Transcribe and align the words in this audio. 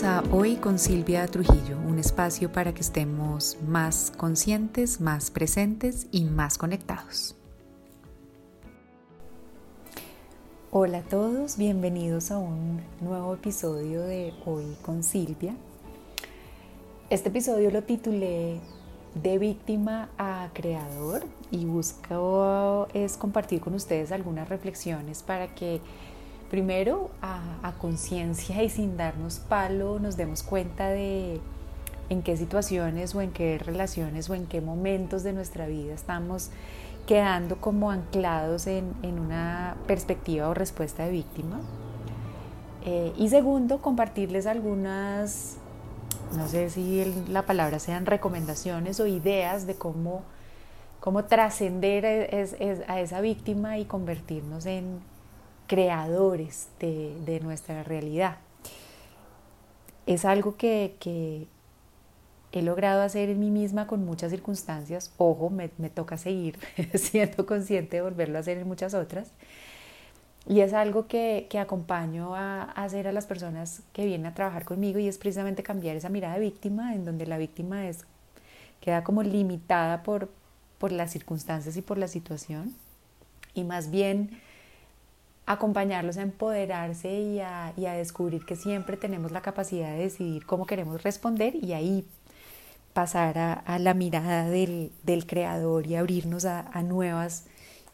A 0.00 0.24
Hoy 0.32 0.56
con 0.56 0.78
Silvia 0.78 1.26
Trujillo, 1.26 1.76
un 1.86 1.98
espacio 1.98 2.50
para 2.50 2.72
que 2.72 2.80
estemos 2.80 3.58
más 3.68 4.10
conscientes, 4.16 5.02
más 5.02 5.30
presentes 5.30 6.06
y 6.10 6.24
más 6.24 6.56
conectados. 6.56 7.36
Hola 10.70 10.98
a 10.98 11.02
todos, 11.02 11.58
bienvenidos 11.58 12.30
a 12.30 12.38
un 12.38 12.80
nuevo 13.02 13.34
episodio 13.34 14.00
de 14.00 14.32
Hoy 14.46 14.64
con 14.80 15.02
Silvia. 15.02 15.54
Este 17.10 17.28
episodio 17.28 17.70
lo 17.70 17.82
titulé 17.82 18.60
De 19.14 19.38
víctima 19.38 20.08
a 20.16 20.48
creador 20.54 21.22
y 21.50 21.66
busco 21.66 22.88
es 22.94 23.18
compartir 23.18 23.60
con 23.60 23.74
ustedes 23.74 24.10
algunas 24.10 24.48
reflexiones 24.48 25.22
para 25.22 25.54
que 25.54 25.82
primero 26.52 27.10
a, 27.22 27.72
conciencia 27.80 28.62
y 28.62 28.68
sin 28.68 28.98
darnos 28.98 29.38
palo 29.38 29.98
nos 29.98 30.18
demos 30.18 30.42
cuenta 30.42 30.90
de 30.90 31.40
en 32.10 32.22
qué 32.22 32.36
situaciones 32.36 33.14
o 33.14 33.22
en 33.22 33.32
qué 33.32 33.58
relaciones 33.58 34.28
o 34.28 34.34
en 34.34 34.46
qué 34.46 34.60
momentos 34.60 35.22
de 35.22 35.32
nuestra 35.32 35.66
vida 35.66 35.94
estamos 35.94 36.50
quedando 37.06 37.56
como 37.56 37.90
anclados 37.90 38.66
en, 38.66 38.94
una 39.02 39.76
perspectiva 39.86 40.50
o 40.50 40.54
respuesta 40.54 41.06
de 41.06 41.12
víctima. 41.12 41.58
Eh, 42.84 43.14
y 43.16 43.30
segundo, 43.30 43.80
compartirles 43.80 44.46
algunas, 44.46 45.56
no 46.36 46.46
sé 46.48 46.68
si 46.68 47.24
la 47.28 47.46
palabra 47.46 47.78
sean 47.78 48.04
recomendaciones 48.04 49.00
o 49.00 49.06
ideas 49.06 49.66
de 49.66 49.74
cómo, 49.74 50.22
cómo 51.00 51.24
trascender 51.24 52.04
a 52.86 53.00
esa 53.00 53.20
víctima 53.22 53.78
y 53.78 53.86
convertirnos 53.86 54.66
en, 54.66 55.00
creadores 55.72 56.68
de, 56.80 57.40
nuestra 57.42 57.82
realidad. 57.82 58.36
Es 60.04 60.26
algo 60.26 60.58
que, 60.58 61.46
he 62.52 62.60
logrado 62.60 63.00
hacer 63.00 63.30
en 63.30 63.40
mí 63.40 63.50
misma 63.50 63.86
con 63.86 64.04
muchas 64.04 64.32
circunstancias. 64.32 65.14
Ojo, 65.16 65.48
me, 65.48 65.68
toca 65.88 66.18
seguir 66.18 66.58
siendo 66.94 67.46
consciente 67.46 67.96
de 67.96 68.02
volverlo 68.02 68.36
a 68.36 68.42
hacer 68.42 68.58
en 68.58 68.68
muchas 68.68 68.92
otras. 68.92 69.30
Y 70.46 70.60
es 70.60 70.74
algo 70.74 71.06
que, 71.06 71.48
acompaño 71.58 72.36
a, 72.36 72.64
hacer 72.64 73.08
a 73.08 73.12
las 73.12 73.24
personas 73.24 73.80
que 73.94 74.04
vienen 74.04 74.26
a 74.26 74.34
trabajar 74.34 74.66
conmigo 74.66 74.98
y 74.98 75.08
es 75.08 75.16
precisamente 75.16 75.62
cambiar 75.62 75.96
esa 75.96 76.10
mirada 76.10 76.34
de 76.34 76.40
víctima, 76.40 76.94
en 76.94 77.06
donde 77.06 77.24
la 77.24 77.38
víctima 77.38 77.88
es, 77.88 78.04
queda 78.82 79.02
como 79.04 79.22
limitada 79.22 80.02
por 80.02 80.28
las 80.92 81.12
circunstancias 81.12 81.78
y 81.78 81.80
por 81.80 81.96
la 81.96 82.08
situación. 82.08 82.74
Y 83.54 83.64
más 83.64 83.90
bien 83.90 84.38
acompañarlos 85.52 86.16
a 86.16 86.22
empoderarse 86.22 87.20
y 87.20 87.40
a, 87.40 87.72
descubrir 87.76 88.44
que 88.44 88.56
siempre 88.56 88.96
tenemos 88.96 89.32
la 89.32 89.42
capacidad 89.42 89.90
de 89.92 89.98
decidir 89.98 90.46
cómo 90.46 90.66
queremos 90.66 91.02
responder 91.02 91.54
y 91.54 91.72
ahí 91.72 92.06
pasar 92.92 93.38
a, 93.38 93.78
la 93.78 93.94
mirada 93.94 94.48
del, 94.48 94.90
creador 95.26 95.86
y 95.86 95.96
abrirnos 95.96 96.44
a, 96.44 96.82
nuevas 96.82 97.46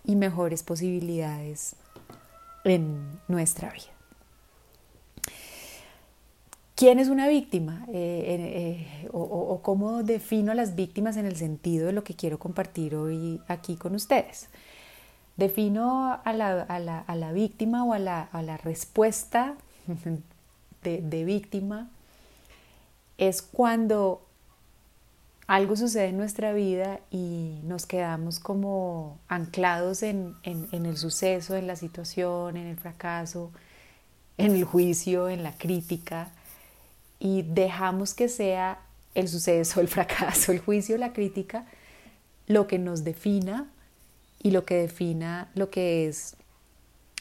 y 0.04 0.16
mejores 0.16 0.62
posibilidades 0.62 1.76
en 2.64 3.20
nuestra 3.28 3.70
vida. 3.70 3.92
¿Quién 6.74 7.00
es 7.00 7.08
una 7.08 7.26
víctima? 7.26 7.84
Eh, 7.88 8.86
eh, 9.02 9.08
o, 9.12 9.20
o, 9.20 9.62
cómo 9.62 10.04
defino 10.04 10.52
a 10.52 10.54
las 10.54 10.76
víctimas 10.76 11.16
en 11.16 11.26
el 11.26 11.34
sentido 11.36 11.86
de 11.86 11.92
lo 11.92 12.04
que 12.04 12.14
quiero 12.14 12.38
compartir 12.38 12.94
hoy 12.94 13.40
aquí 13.48 13.76
con 13.76 13.96
ustedes. 13.96 14.48
Defino 15.38 16.20
a 16.24 16.32
la, 16.32 17.32
víctima 17.32 17.84
o 17.84 17.92
a 17.92 18.00
la, 18.00 18.56
respuesta 18.64 19.54
de, 20.82 21.24
víctima 21.24 21.88
es 23.18 23.40
cuando 23.40 24.26
algo 25.46 25.76
sucede 25.76 26.06
en 26.06 26.16
nuestra 26.16 26.52
vida 26.52 26.98
y 27.12 27.60
nos 27.62 27.86
quedamos 27.86 28.40
como 28.40 29.20
anclados 29.28 30.02
en, 30.02 30.34
el 30.42 30.96
suceso, 30.96 31.54
en 31.54 31.68
la 31.68 31.76
situación, 31.76 32.56
en 32.56 32.66
el 32.66 32.76
fracaso, 32.76 33.52
en 34.38 34.56
el 34.56 34.64
juicio, 34.64 35.28
en 35.28 35.44
la 35.44 35.52
crítica, 35.52 36.32
y 37.20 37.42
dejamos 37.42 38.12
que 38.12 38.28
sea 38.28 38.80
el 39.14 39.28
suceso, 39.28 39.80
el 39.80 39.86
fracaso, 39.86 40.50
el 40.50 40.58
juicio, 40.58 40.98
la 40.98 41.12
crítica, 41.12 41.64
lo 42.48 42.66
que 42.66 42.80
nos 42.80 43.04
defina 43.04 43.68
y 44.42 44.50
lo 44.50 44.64
que 44.64 44.76
defina 44.76 45.48
lo 45.54 45.70
que 45.70 46.08
es 46.08 46.36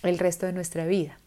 el 0.04 0.20
resto 0.20 0.46
de 0.46 0.54
nuestra 0.54 0.86
vida. 0.86 1.18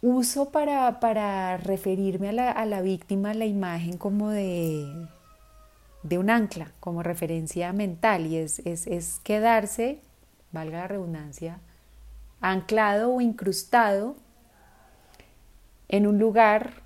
Uso 0.00 0.50
para, 0.50 1.56
referirme 1.56 2.28
a 2.28 2.64
la, 2.64 2.82
víctima 2.82 3.34
la 3.34 3.46
imagen 3.46 3.98
como 3.98 4.30
de, 4.30 4.86
de 6.04 6.18
un 6.18 6.30
ancla, 6.30 6.70
como 6.78 7.02
referencia 7.02 7.72
mental, 7.72 8.26
y 8.26 8.36
es, 8.36 8.60
es 8.60 9.20
quedarse, 9.24 10.00
valga 10.52 10.78
la 10.78 10.88
redundancia, 10.88 11.58
anclado 12.40 13.12
o 13.12 13.20
incrustado 13.20 14.16
en 15.88 16.06
un 16.06 16.18
lugar, 16.18 16.82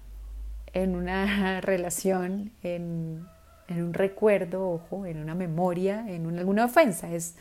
en 0.73 0.97
una 0.97 1.61
relación, 1.61 2.53
en 2.63 3.27
en 3.73 3.83
un 3.83 3.95
recuerdo, 3.95 4.71
ojo, 4.71 5.07
en 5.07 5.19
una 5.19 5.35
memoria, 5.35 6.05
en 6.09 6.39
alguna 6.39 6.67
ofensa. 6.67 7.13
Es 7.13 7.35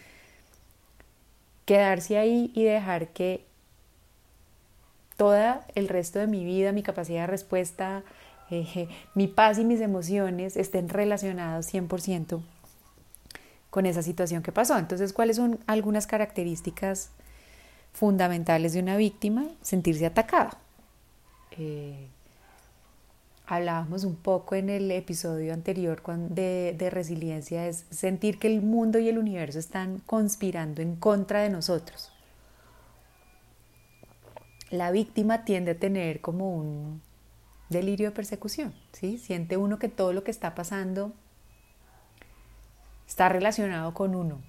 quedarse 1.66 2.18
ahí 2.18 2.52
y 2.54 2.64
dejar 2.64 3.10
que 3.10 3.46
todo 5.18 5.36
el 5.76 5.88
resto 5.88 6.20
de 6.20 6.28
mi 6.28 6.44
vida, 6.44 6.72
mi 6.72 6.84
capacidad 6.84 7.22
de 7.22 7.28
respuesta, 7.28 8.04
eh, 8.52 8.88
mi 9.14 9.28
paz 9.28 9.60
y 9.60 9.66
mis 9.66 9.82
emociones 9.82 10.58
estén 10.58 10.90
relacionados 10.90 11.72
100% 11.74 12.42
con 13.70 13.86
esa 13.86 14.02
situación 14.02 14.44
que 14.44 14.52
pasó. 14.52 14.78
Entonces, 14.78 15.14
¿cuáles 15.14 15.38
son 15.38 15.60
algunas 15.66 16.08
características 16.08 17.10
fundamentales 17.94 18.74
de 18.74 18.80
una 18.82 18.98
víctima? 18.98 19.46
Sentirse 19.62 20.06
atacado. 20.06 20.52
Eh, 21.52 22.08
hablábamos 23.54 24.06
un 24.06 24.16
poco 24.16 24.56
en 24.56 24.70
el 24.70 24.90
episodio 24.92 25.54
anterior 25.54 26.02
de, 26.30 26.74
de, 26.78 26.90
resiliencia, 26.90 27.68
es 27.68 27.86
sentir 27.90 28.40
que 28.40 28.48
el 28.48 28.62
mundo 28.62 28.98
y 28.98 29.10
el 29.10 29.18
universo 29.18 29.60
están 29.60 30.00
conspirando 30.06 30.82
en 30.82 30.96
contra 30.96 31.42
de 31.42 31.50
nosotros. 31.50 32.14
La 34.70 34.90
víctima 34.92 35.44
tiende 35.44 35.72
a 35.72 35.80
tener 35.80 36.22
como 36.22 36.56
un 36.56 37.02
delirio 37.68 38.12
de 38.12 38.16
persecución, 38.16 38.74
¿sí? 38.94 39.18
Siente 39.18 39.58
uno 39.58 39.80
que 39.80 39.90
todo 39.90 40.14
lo 40.14 40.24
que 40.24 40.32
está 40.32 40.56
pasando 40.56 41.12
está 43.06 43.28
relacionado 43.28 43.94
con 43.94 44.16
uno. 44.16 44.42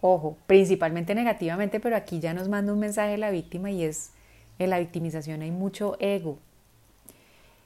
Ojo, 0.00 0.38
principalmente 0.46 1.16
negativamente, 1.16 1.80
pero 1.80 1.96
aquí 1.96 2.20
ya 2.20 2.34
nos 2.34 2.48
manda 2.48 2.72
un 2.72 2.78
mensaje 2.78 3.18
la 3.18 3.32
víctima 3.32 3.72
y 3.72 3.82
es 3.82 4.12
en 4.60 4.70
la 4.70 4.78
victimización 4.78 5.42
hay 5.42 5.50
mucho 5.50 5.96
ego, 5.98 6.38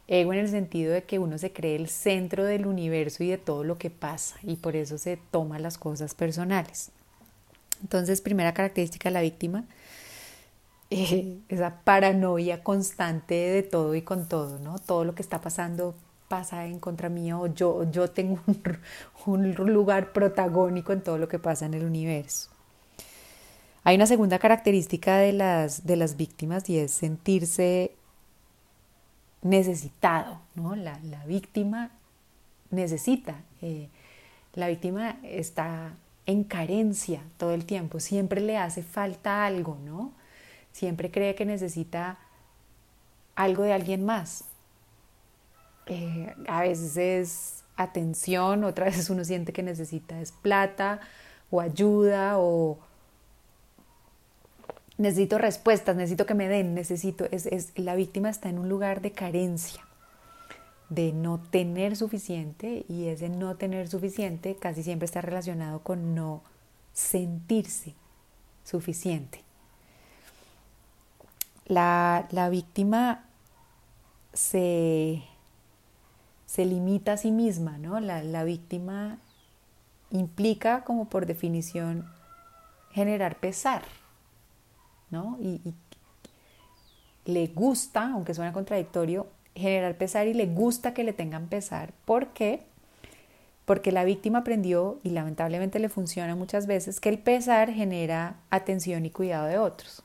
Ego 0.09 0.33
en 0.33 0.41
el 0.41 0.49
sentido 0.49 0.93
de 0.93 1.05
que 1.05 1.19
uno 1.19 1.39
se 1.39 1.53
cree 1.53 1.77
el 1.77 1.89
centro 1.89 2.45
del 2.45 2.67
universo 2.67 3.23
y 3.23 3.29
de 3.29 3.39
todo 3.39 3.65
lo 3.65 3.79
que 3.79 3.91
pasa 3.91 4.37
y 4.43 4.57
por 4.57 4.77
eso 4.77 4.99
se 4.99 5.19
toma 5.31 5.59
las 5.59 5.79
cosas 5.79 6.15
personales. 6.15 6.91
Entonces, 7.83 8.21
primera 8.21 8.55
característica 8.55 9.09
de 9.09 9.15
la 9.15 9.21
víctima, 9.21 9.65
eh, 10.91 11.39
esa 11.49 11.81
paranoia 11.85 12.63
constante 12.63 13.35
de 13.35 13.63
todo 13.63 13.95
y 13.95 14.03
con 14.03 14.29
todo, 14.29 14.59
¿no? 14.59 14.79
Todo 14.79 15.05
lo 15.05 15.15
que 15.15 15.23
está 15.23 15.41
pasando 15.41 15.95
pasa 16.29 16.65
en 16.65 16.81
contra 16.81 17.11
mío 17.11 17.47
yo, 17.55 17.91
yo 17.91 18.09
tengo 18.09 18.41
un, 19.27 19.55
un 19.59 19.73
lugar 19.73 20.13
protagónico 20.13 20.93
en 20.93 21.03
todo 21.03 21.19
lo 21.19 21.29
que 21.29 21.39
pasa 21.39 21.67
en 21.67 21.75
el 21.75 21.85
universo. 21.85 22.51
Hay 23.85 23.97
una 23.97 24.07
segunda 24.07 24.39
característica 24.39 25.19
de 25.19 25.33
las, 25.33 25.87
de 25.87 25.97
las 25.97 26.17
víctimas 26.17 26.71
y 26.71 26.79
es 26.79 26.93
sentirse 26.93 27.93
necesitado, 29.43 30.41
¿no? 30.55 30.75
La, 30.77 30.99
víctima 31.27 31.91
necesita, 32.71 33.37
eh, 33.61 33.89
la 34.55 34.69
víctima 34.69 35.19
está 35.23 35.95
en 36.27 36.45
carencia 36.45 37.23
todo 37.37 37.53
el 37.53 37.65
tiempo, 37.65 38.01
siempre 38.01 38.41
le 38.41 38.57
hace 38.57 38.83
falta 38.83 39.45
algo, 39.45 39.77
¿no? 39.85 40.13
Siempre 40.73 41.11
cree 41.11 41.35
que 41.35 41.45
necesita 41.45 42.19
algo 43.35 43.65
de 43.65 43.73
alguien 43.73 44.05
más. 44.05 44.45
Eh, 45.87 46.35
a 46.47 46.61
veces 46.61 46.97
es 46.97 47.65
atención, 47.77 48.65
otras 48.65 48.87
veces 48.95 49.11
uno 49.11 49.25
siente 49.25 49.53
que 49.53 49.63
necesita 49.63 50.21
es 50.21 50.33
plata 50.33 51.01
o 51.51 51.61
ayuda 51.61 52.39
o, 52.39 52.79
necesito 55.03 55.39
respuestas, 55.39 55.97
necesito 55.97 56.27
que 56.27 56.35
me 56.35 56.49
den, 56.49 56.75
necesito, 56.75 57.27
es, 57.31 57.47
es, 57.47 57.79
la 57.79 57.95
víctima 57.95 58.31
está 58.31 58.49
en 58.49 58.59
un 58.59 58.69
lugar 58.69 59.01
de 59.03 59.13
carencia, 59.13 59.85
de 60.89 61.13
no 61.13 61.41
tener 61.41 61.97
suficiente 61.97 62.85
y 62.89 63.07
ese 63.07 63.29
no 63.29 63.57
tener 63.57 63.89
suficiente 63.89 64.57
casi 64.57 64.83
siempre 64.83 65.07
está 65.07 65.21
relacionado 65.21 65.81
con 65.81 66.15
no 66.15 66.43
sentirse 66.93 67.95
suficiente. 68.65 69.43
La, 71.67 72.27
la 72.31 72.49
víctima 72.49 73.25
se, 74.33 75.23
se 76.47 76.65
limita 76.65 77.15
a 77.15 77.17
sí 77.17 77.31
misma, 77.31 77.79
¿no? 77.79 78.01
La, 78.01 78.45
víctima 78.45 79.19
implica 80.11 80.85
como 80.85 81.09
por 81.09 81.27
definición 81.27 82.07
generar 82.91 83.37
pesar, 83.37 83.83
Y, 85.41 85.61
y, 85.65 85.75
le 87.25 87.47
gusta, 87.49 88.13
aunque 88.13 88.35
suena 88.35 88.53
contradictorio, 88.53 89.29
generar 89.55 89.97
pesar 89.97 90.27
y 90.27 90.35
le 90.35 90.47
gusta 90.47 90.95
que 90.95 91.05
le 91.05 91.13
tengan 91.13 91.47
pesar. 91.47 91.93
¿Por 92.05 92.29
qué? 92.29 92.63
Porque 93.65 93.93
la 93.93 94.05
víctima 94.05 94.39
aprendió, 94.39 94.99
y 95.05 95.11
lamentablemente 95.11 95.79
le 95.79 95.89
funciona 95.89 96.35
muchas 96.35 96.67
veces, 96.67 96.99
que 96.99 97.09
el 97.09 97.19
pesar 97.19 97.73
genera 97.73 98.37
atención 98.51 99.07
y 99.07 99.11
cuidado 99.11 99.47
de 99.47 99.59
otros. 99.59 100.03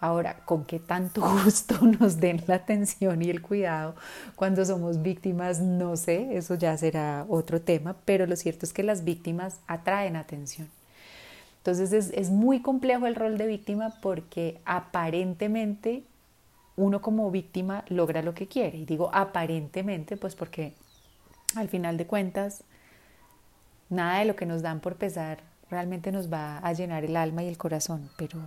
Ahora, 0.00 0.44
¿con 0.44 0.64
qué 0.64 0.78
tanto 0.78 1.20
gusto 1.44 1.74
nos 1.82 2.20
den 2.20 2.42
la 2.46 2.56
atención 2.56 3.20
y 3.20 3.30
el 3.30 3.42
cuidado 3.42 3.96
cuando 4.36 4.64
somos 4.64 5.02
víctimas? 5.02 5.60
No 5.60 5.96
sé, 5.96 6.36
eso 6.36 6.54
ya 6.54 6.76
será 6.76 7.26
otro 7.28 7.60
tema, 7.60 7.96
pero 8.04 8.26
lo 8.26 8.36
cierto 8.36 8.64
es 8.64 8.72
que 8.72 8.84
las 8.84 9.02
víctimas 9.02 9.60
atraen 9.66 10.14
atención. 10.14 10.68
Entonces 11.68 12.12
es, 12.14 12.30
muy 12.30 12.62
complejo 12.62 13.06
el 13.06 13.14
rol 13.14 13.36
de 13.36 13.46
víctima 13.46 13.92
porque 14.00 14.58
aparentemente 14.64 16.02
uno 16.76 17.02
como 17.02 17.30
víctima 17.30 17.84
logra 17.88 18.22
lo 18.22 18.32
que 18.32 18.48
quiere. 18.48 18.78
Y 18.78 18.86
digo 18.86 19.10
aparentemente, 19.12 20.16
pues 20.16 20.34
porque 20.34 20.72
al 21.56 21.68
final 21.68 21.98
de 21.98 22.06
cuentas, 22.06 22.64
nada 23.90 24.20
de 24.20 24.24
lo 24.24 24.34
que 24.34 24.46
nos 24.46 24.62
dan 24.62 24.80
por 24.80 24.96
pesar 24.96 25.40
realmente 25.70 26.10
nos 26.10 26.32
va 26.32 26.56
a 26.56 26.72
llenar 26.72 27.04
el 27.04 27.16
alma 27.18 27.42
y 27.42 27.48
el 27.48 27.58
corazón, 27.58 28.08
pero, 28.16 28.38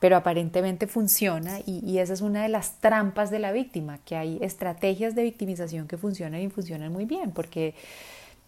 pero 0.00 0.16
aparentemente 0.16 0.88
funciona 0.88 1.60
y, 1.64 1.78
y, 1.88 1.98
esa 1.98 2.12
es 2.12 2.22
una 2.22 2.42
de 2.42 2.48
las 2.48 2.80
trampas 2.80 3.30
de 3.30 3.38
la 3.38 3.52
víctima, 3.52 3.98
que 3.98 4.16
hay 4.16 4.38
estrategias 4.40 5.14
de 5.14 5.22
victimización 5.22 5.86
que 5.86 5.96
funcionan 5.96 6.40
y 6.40 6.48
funcionan 6.48 6.92
muy 6.92 7.04
bien, 7.04 7.30
porque 7.30 7.76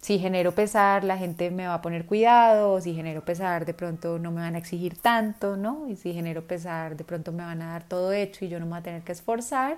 si 0.07 0.19
genero 0.19 0.53
pesar, 0.53 1.03
la 1.03 1.17
gente 1.17 1.51
me 1.51 1.67
va 1.67 1.73
a 1.73 1.81
poner 1.81 2.05
cuidado, 2.05 2.79
si 2.79 2.93
genero 2.93 3.25
pesar, 3.25 3.65
de 3.65 3.73
pronto 3.73 4.19
no 4.19 4.31
me 4.31 4.39
van 4.39 4.55
a 4.55 4.57
exigir 4.57 4.97
tanto, 4.97 5.57
¿no? 5.57 5.89
Y 5.89 5.97
si 5.97 6.13
genero 6.13 6.47
pesar, 6.47 6.95
de 6.95 7.03
pronto 7.03 7.33
me 7.33 7.43
van 7.43 7.61
a 7.61 7.73
dar 7.73 7.83
todo 7.83 8.13
hecho 8.13 8.45
y 8.45 8.47
yo 8.47 8.57
no 8.57 8.65
me 8.67 8.69
voy 8.69 8.79
a 8.79 8.83
tener 8.83 9.01
que 9.01 9.11
esforzar. 9.11 9.77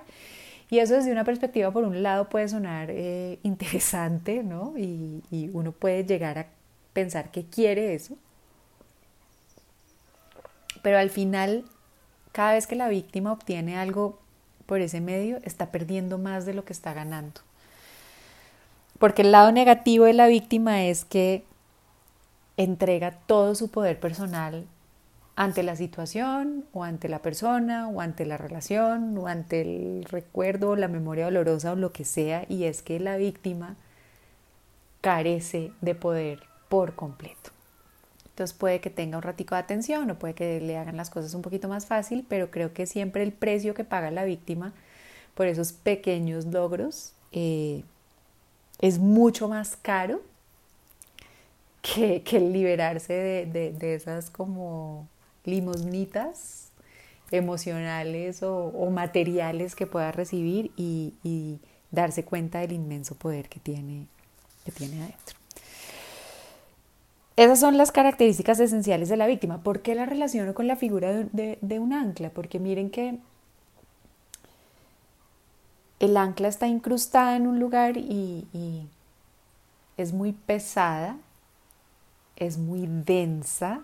Y 0.69 0.77
eso 0.77 0.93
desde 0.93 1.11
una 1.11 1.23
perspectiva, 1.23 1.71
por 1.71 1.83
un 1.83 2.03
lado, 2.03 2.29
puede 2.29 2.47
sonar 2.47 2.91
eh, 2.91 3.39
interesante, 3.41 4.43
¿no? 4.43 4.77
Y, 4.77 5.23
y 5.31 5.49
uno 5.51 5.71
puede 5.71 6.05
llegar 6.05 6.37
a 6.37 6.45
pensar 6.93 7.31
que 7.31 7.45
quiere 7.45 7.95
eso. 7.95 8.15
Pero 10.83 10.99
al 10.99 11.09
final, 11.09 11.65
cada 12.33 12.53
vez 12.53 12.67
que 12.67 12.75
la 12.75 12.87
víctima 12.87 13.31
obtiene 13.31 13.79
algo 13.79 14.19
por 14.67 14.79
ese 14.79 15.01
medio, 15.01 15.39
está 15.43 15.71
perdiendo 15.71 16.19
más 16.19 16.45
de 16.45 16.53
lo 16.53 16.65
que 16.65 16.73
está 16.73 16.93
ganando. 16.93 17.41
Porque 18.99 19.23
el 19.23 19.31
lado 19.31 19.51
negativo 19.51 20.05
de 20.05 20.13
la 20.13 20.27
víctima 20.27 20.83
es 20.85 21.05
que 21.05 21.43
entrega 22.57 23.11
todo 23.25 23.55
su 23.55 23.71
poder 23.71 23.99
personal 23.99 24.67
ante 25.37 25.63
la 25.63 25.77
situación 25.77 26.65
o 26.73 26.83
ante 26.83 27.07
la 27.07 27.19
persona 27.19 27.87
o 27.87 28.01
ante 28.01 28.25
la 28.25 28.35
relación 28.35 29.17
o 29.17 29.27
ante 29.27 29.61
el 29.61 30.03
recuerdo, 30.03 30.75
la 30.75 30.89
memoria 30.89 31.25
dolorosa 31.25 31.71
o 31.71 31.75
lo 31.77 31.93
que 31.93 32.03
sea, 32.03 32.45
y 32.49 32.65
es 32.65 32.81
que 32.81 32.99
la 32.99 33.15
víctima 33.15 33.77
carece 34.99 35.71
de 35.79 35.95
poder 35.95 36.41
por 36.67 36.93
completo. 36.95 37.51
Entonces 38.25 38.55
puede 38.55 38.81
que 38.81 38.89
tenga 38.89 39.15
un 39.17 39.23
ratico 39.23 39.55
de 39.55 39.61
atención 39.61 40.11
o 40.11 40.15
puede 40.15 40.33
que 40.33 40.59
le 40.59 40.77
hagan 40.77 40.97
las 40.97 41.09
cosas 41.09 41.33
un 41.33 41.41
poquito 41.41 41.69
más 41.69 41.85
fácil, 41.85 42.25
pero 42.27 42.51
creo 42.51 42.73
que 42.73 42.85
siempre 42.85 43.23
el 43.23 43.31
precio 43.31 43.73
que 43.73 43.85
paga 43.85 44.11
la 44.11 44.25
víctima 44.25 44.73
por 45.35 45.47
esos 45.47 45.71
pequeños 45.71 46.47
logros 46.47 47.13
eh, 47.31 47.83
es 48.79 48.97
mucho 48.99 49.47
más 49.49 49.75
caro 49.75 50.21
que, 51.81 52.23
el 52.31 52.53
liberarse 52.53 53.13
de, 53.13 53.93
esas 53.93 54.29
como 54.29 55.07
limosnitas 55.45 56.71
emocionales 57.31 58.41
o, 58.41 58.89
materiales 58.91 59.75
que 59.75 59.85
pueda 59.85 60.11
recibir 60.11 60.71
y, 60.75 61.59
darse 61.91 62.23
cuenta 62.23 62.59
del 62.59 62.73
inmenso 62.73 63.15
poder 63.15 63.49
que 63.49 63.59
tiene, 63.59 64.05
que 64.63 64.71
tiene 64.71 65.01
adentro. 65.01 65.37
Esas 67.35 67.59
son 67.59 67.77
las 67.77 67.91
características 67.91 68.59
esenciales 68.59 69.09
de 69.09 69.17
la 69.17 69.25
víctima. 69.25 69.63
¿Por 69.63 69.81
qué 69.81 69.95
la 69.95 70.05
relaciono 70.05 70.53
con 70.53 70.67
la 70.67 70.75
figura 70.75 71.11
de 71.31 71.79
un 71.79 71.93
ancla? 71.93 72.29
Porque 72.29 72.59
miren 72.59 72.91
que 72.91 73.17
el 75.99 76.15
ancla 76.17 76.47
está 76.47 76.67
incrustada 76.67 77.35
en 77.35 77.47
un 77.47 77.59
lugar 77.59 77.97
y, 77.97 78.87
es 79.97 80.13
muy 80.13 80.31
pesada, 80.31 81.17
es 82.37 82.57
muy 82.57 82.87
densa, 82.87 83.81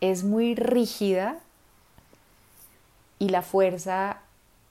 es 0.00 0.22
muy 0.22 0.54
rígida 0.54 1.40
y 3.18 3.28
la 3.30 3.42
fuerza 3.42 4.20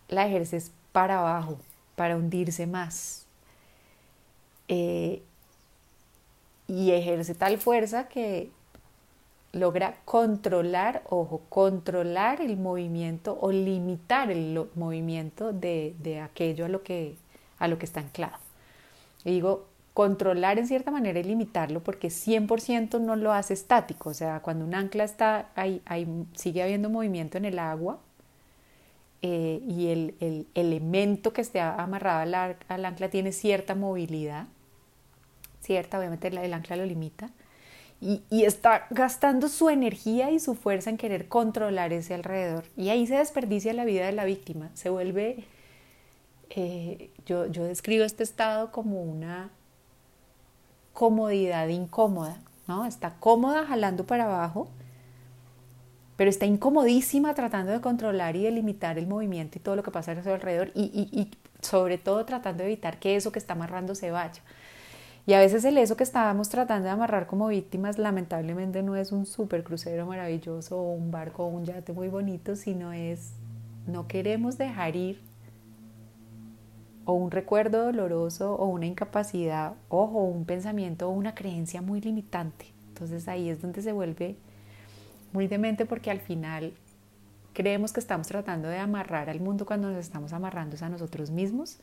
la 0.07 0.25
ejerces 0.25 0.71
para 0.93 1.19
abajo, 1.19 1.57
para 1.95 2.15
hundirse 2.15 2.67
más. 2.67 3.25
Eh, 4.69 5.21
y 6.67 6.91
ejerce 6.91 7.35
tal 7.35 7.57
fuerza 7.57 8.07
que 8.07 8.49
logra 9.53 9.97
controlar, 10.03 11.03
ojo, 11.09 11.43
controlar 11.47 12.41
el 12.41 12.57
movimiento 12.57 13.37
o 13.39 13.51
limitar 13.51 14.31
el 14.31 14.67
movimiento 14.75 15.53
de, 15.53 15.95
de, 15.99 16.19
aquello 16.19 16.65
a 16.65 16.69
lo, 16.69 16.81
que, 16.81 17.15
a 17.59 17.67
lo 17.67 17.77
que 17.77 17.85
está 17.85 17.99
anclado. 17.99 18.37
Y 19.23 19.31
digo, 19.31 19.67
controlar 19.93 20.57
en 20.57 20.67
cierta 20.67 20.89
manera 20.89 21.19
y 21.19 21.23
limitarlo 21.23 21.81
porque 21.83 22.07
100% 22.07 22.99
no 22.99 23.15
lo 23.15 23.31
hace 23.31 23.53
estático, 23.53 24.09
o 24.09 24.13
sea, 24.13 24.41
cuando 24.41 24.65
un 24.65 24.73
ancla 24.73 25.03
está, 25.03 25.49
ahí, 25.55 25.81
sigue 26.33 26.63
habiendo 26.63 26.89
movimiento 26.89 27.37
en 27.37 27.45
el 27.45 27.59
agua 27.59 27.99
eh, 29.21 29.61
y 29.67 29.89
el, 29.89 30.15
el, 30.19 30.47
elemento 30.55 31.31
que 31.31 31.41
esté 31.41 31.61
amarrado 31.61 32.21
al, 32.21 32.57
al, 32.67 32.85
ancla 32.85 33.09
tiene 33.09 33.31
cierta 33.31 33.75
movilidad, 33.75 34.47
cierta, 35.61 35.99
obviamente 35.99 36.27
el 36.29 36.53
ancla 36.53 36.75
lo 36.75 36.85
limita, 36.85 37.29
y, 38.29 38.43
está 38.43 38.87
gastando 38.89 39.47
su 39.47 39.69
energía 39.69 40.31
y 40.31 40.39
su 40.39 40.55
fuerza 40.55 40.89
en 40.89 40.97
querer 40.97 41.27
controlar 41.29 41.93
ese 41.93 42.13
alrededor. 42.13 42.65
Y 42.75 42.89
ahí 42.89 43.07
se 43.07 43.15
desperdicia 43.15 43.73
la 43.73 43.85
vida 43.85 44.05
de 44.05 44.11
la 44.11 44.25
víctima, 44.25 44.69
se 44.73 44.89
vuelve, 44.89 45.45
eh, 46.49 47.11
yo, 47.25 47.45
yo 47.47 47.63
describo 47.63 48.03
este 48.03 48.23
estado 48.23 48.71
como 48.71 49.01
una 49.01 49.51
comodidad 50.91 51.67
incómoda, 51.69 52.37
¿no? 52.67 52.85
Está 52.85 53.15
cómoda 53.19 53.65
jalando 53.65 54.05
para 54.05 54.25
abajo, 54.25 54.67
pero 56.17 56.29
está 56.29 56.45
incomodísima 56.45 57.33
tratando 57.33 57.71
de 57.71 57.81
controlar 57.81 58.35
y 58.35 58.43
de 58.43 58.51
limitar 58.51 58.99
el 58.99 59.07
movimiento 59.07 59.57
y 59.57 59.61
todo 59.61 59.75
lo 59.75 59.83
que 59.83 59.91
pasa 59.91 60.11
a 60.11 60.23
su 60.23 60.29
alrededor 60.29 60.71
y, 60.75 60.83
y, 60.83 61.19
y 61.19 61.31
sobre 61.61 61.97
todo 61.97 62.25
tratando 62.25 62.63
de 62.63 62.71
evitar 62.71 62.99
que 62.99 63.15
eso 63.15 63.31
que 63.31 63.39
está 63.39 63.53
amarrando 63.53 63.95
se 63.95 64.11
vaya. 64.11 64.41
Y 65.25 65.33
a 65.33 65.39
veces 65.39 65.63
el 65.63 65.77
eso 65.77 65.95
que 65.95 66.03
estábamos 66.03 66.49
tratando 66.49 66.85
de 66.85 66.91
amarrar 66.91 67.27
como 67.27 67.47
víctimas 67.47 67.97
lamentablemente 67.97 68.83
no 68.83 68.97
es 68.97 69.13
un 69.13 69.25
super 69.25 69.63
crucero 69.63 70.05
maravilloso 70.05 70.77
o 70.77 70.91
un 70.91 71.11
barco 71.11 71.45
o 71.45 71.47
un 71.47 71.63
yate 71.63 71.93
muy 71.93 72.09
bonito, 72.09 72.57
sino 72.57 72.91
es 72.91 73.31
no 73.87 74.07
queremos 74.07 74.57
dejar 74.57 74.97
ir 74.97 75.21
o 77.05 77.13
un 77.13 77.31
recuerdo 77.31 77.85
doloroso 77.85 78.55
o 78.55 78.65
una 78.67 78.85
incapacidad, 78.85 79.75
ojo, 79.87 80.23
un 80.23 80.45
pensamiento 80.45 81.07
o 81.07 81.11
una 81.11 81.35
creencia 81.35 81.81
muy 81.81 82.01
limitante. 82.01 82.73
Entonces 82.89 83.27
ahí 83.29 83.49
es 83.49 83.61
donde 83.61 83.81
se 83.81 83.93
vuelve 83.93 84.35
muy 85.31 85.47
demente 85.47 85.85
porque 85.85 86.11
al 86.11 86.19
final 86.19 86.73
creemos 87.53 87.93
que 87.93 87.99
estamos 87.99 88.27
tratando 88.27 88.67
de 88.67 88.77
amarrar 88.77 89.29
al 89.29 89.39
mundo 89.39 89.65
cuando 89.65 89.89
nos 89.89 89.99
estamos 89.99 90.33
amarrando 90.33 90.75
a 90.81 90.89
nosotros 90.89 91.31
mismos 91.31 91.79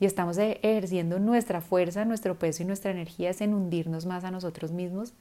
y 0.00 0.06
estamos 0.06 0.38
e-, 0.38 0.58
ejerciendo 0.62 1.18
nuestra 1.18 1.60
fuerza, 1.60 2.04
nuestro 2.04 2.38
peso 2.38 2.62
y 2.62 2.66
nuestra 2.66 2.90
energía 2.90 3.30
en 3.38 3.54
hundirnos 3.54 4.06
más 4.06 4.24
a 4.24 4.30
nosotros 4.30 4.72
mismos, 4.72 5.12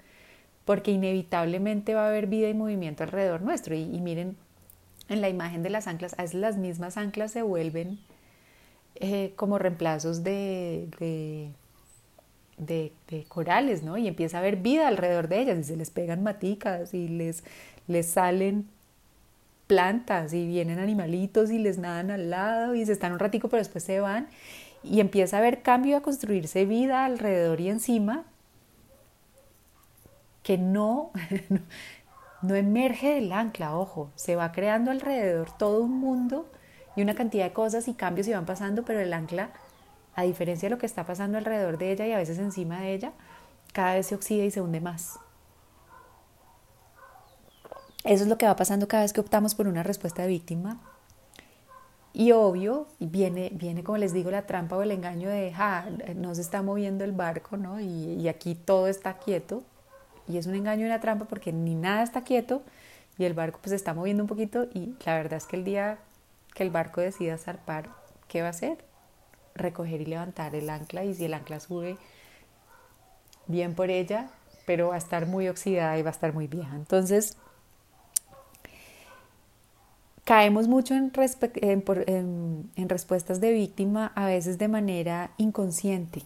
porque 0.66 0.92
inevitablemente 0.92 1.94
va 1.94 2.06
a 2.06 2.10
haber 2.10 2.28
vida 2.28 2.50
y 2.50 2.54
movimiento 2.54 3.04
alrededor 3.04 3.42
nuestro. 3.42 3.76
Y, 3.76 4.00
miren, 4.00 4.38
en 5.10 5.22
la 5.22 5.30
imagen 5.30 5.64
de 5.64 5.70
las 5.70 5.88
anclas, 5.88 6.14
a 6.18 6.24
veces 6.24 6.40
las 6.40 6.58
mismas 6.58 6.98
anclas 6.98 7.32
se 7.32 7.42
vuelven 7.42 8.00
eh, 8.96 9.34
como 9.36 9.60
reemplazos 9.60 10.24
de, 10.24 10.88
de, 12.58 12.92
de, 13.10 13.26
corales, 13.28 13.84
¿no? 13.84 13.98
Y 13.98 14.08
empieza 14.08 14.38
a 14.38 14.40
haber 14.40 14.58
vida 14.58 14.88
alrededor 14.88 15.28
de 15.28 15.42
ellas 15.42 15.58
y 15.60 15.64
se 15.64 15.76
les 15.76 15.90
pegan 15.90 16.24
maticas 16.24 16.94
y 16.94 17.10
les, 17.10 17.44
les 17.88 18.08
salen 18.08 18.68
plantas 19.68 20.34
y 20.34 20.46
vienen 20.46 20.80
animalitos 20.80 21.50
y 21.50 21.58
les 21.58 21.78
nadan 21.78 22.12
al 22.12 22.30
lado 22.30 22.76
y 22.76 22.86
se 22.86 22.92
están 22.92 23.14
un 23.14 23.20
ratico 23.20 23.48
pero 23.48 23.60
después 23.60 23.84
se 23.84 24.02
van 24.02 24.28
y 24.84 25.00
empieza 25.00 25.38
a 25.38 25.40
haber 25.40 25.62
cambio, 25.62 25.98
a 25.98 26.02
construirse 26.02 26.66
vida 26.66 27.06
alrededor 27.06 27.62
y 27.62 27.70
encima 27.70 28.26
que 30.44 30.58
no, 30.58 31.12
no 32.42 32.56
emerge 32.56 33.16
del 33.16 33.32
ancla, 33.32 33.78
ojo, 33.78 34.12
se 34.16 34.36
va 34.36 34.52
creando 34.52 34.92
alrededor 34.92 35.56
todo 35.58 35.82
un 35.82 36.00
mundo 36.00 36.46
y 36.96 37.02
una 37.02 37.16
cantidad 37.16 37.46
de 37.46 37.54
cosas 37.54 37.88
y 37.88 37.94
cambios 37.94 38.28
y 38.28 38.34
van 38.34 38.46
pasando, 38.46 38.84
pero 38.84 39.00
el 39.00 39.14
ancla, 39.14 39.52
a 40.16 40.24
diferencia 40.24 40.68
de 40.68 40.76
lo 40.76 40.80
que 40.80 40.86
está 40.86 41.06
pasando 41.06 41.38
alrededor 41.38 41.78
de 41.78 41.92
ella 41.92 42.06
y 42.06 42.12
a 42.12 42.18
veces 42.18 42.38
encima 42.38 42.82
de 42.82 42.94
ella, 42.94 43.14
cada 43.72 43.96
vez 43.96 44.08
se 44.08 44.16
oxida 44.16 44.44
y 44.44 44.52
se 44.52 44.62
hunde 44.62 44.82
más. 44.82 45.20
Eso 48.04 48.24
es 48.24 48.30
lo 48.30 48.38
que 48.38 48.46
va 48.46 48.56
pasando 48.56 48.88
cada 48.88 49.04
vez 49.04 49.14
que 49.14 49.22
optamos 49.22 49.56
por 49.56 49.68
una 49.68 49.82
respuesta 49.82 50.24
de 50.24 50.28
víctima. 50.28 50.78
Y 52.14 52.32
obvio, 52.32 52.88
viene, 53.00 53.50
viene 53.54 53.84
como 53.84 53.98
les 53.98 54.14
digo, 54.14 54.30
la 54.30 54.46
trampa 54.46 54.78
o 54.78 54.84
el 54.84 54.92
engaño 54.92 55.30
de, 55.30 55.52
ja, 55.52 55.88
no 56.16 56.36
se 56.36 56.42
está 56.42 56.62
moviendo 56.62 57.04
el 57.04 57.12
barco, 57.12 57.58
¿no? 57.58 57.80
Y, 57.82 58.28
aquí 58.28 58.54
todo 58.54 58.88
está 58.88 59.18
quieto. 59.18 59.64
Y 60.28 60.38
es 60.38 60.46
un 60.46 60.54
engaño 60.54 60.84
y 60.84 60.86
una 60.86 61.02
trampa 61.02 61.26
porque 61.26 61.52
ni 61.52 61.74
nada 61.74 62.04
está 62.04 62.24
quieto 62.24 62.62
y 63.18 63.26
el 63.26 63.34
barco 63.34 63.60
pues 63.62 63.72
se 63.72 63.76
está 63.76 63.94
moviendo 63.94 64.24
un 64.24 64.28
poquito 64.28 64.66
y 64.74 64.96
la 65.06 65.16
verdad 65.16 65.38
es 65.38 65.46
que 65.46 65.56
el 65.56 65.64
día 65.64 65.98
que 66.54 66.64
el 66.64 66.70
barco 66.70 67.02
decida 67.02 67.38
zarpar, 67.38 67.90
¿qué 68.28 68.42
va 68.42 68.48
a 68.48 68.52
hacer? 68.52 68.78
Recoger 69.56 70.02
y 70.02 70.06
levantar 70.06 70.56
el 70.56 70.70
ancla 70.70 71.04
y 71.04 71.14
si 71.14 71.26
el 71.26 71.34
ancla 71.34 71.60
sube, 71.60 71.98
bien 73.48 73.76
por 73.76 73.90
ella, 73.90 74.30
pero 74.66 74.90
va 74.90 74.96
a 74.96 74.98
estar 74.98 75.26
muy 75.26 75.50
oxidada 75.50 75.98
y 75.98 76.04
va 76.04 76.10
a 76.10 76.14
estar 76.14 76.34
muy 76.34 76.48
vieja. 76.48 76.76
Entonces, 76.76 77.38
caemos 80.24 80.68
mucho 80.68 80.96
en, 80.96 81.12
en, 82.76 82.90
respuestas 82.90 83.42
de 83.42 83.52
víctima, 83.52 84.12
a 84.16 84.26
veces 84.26 84.58
de 84.58 84.68
manera 84.68 85.32
inconsciente. 85.38 86.24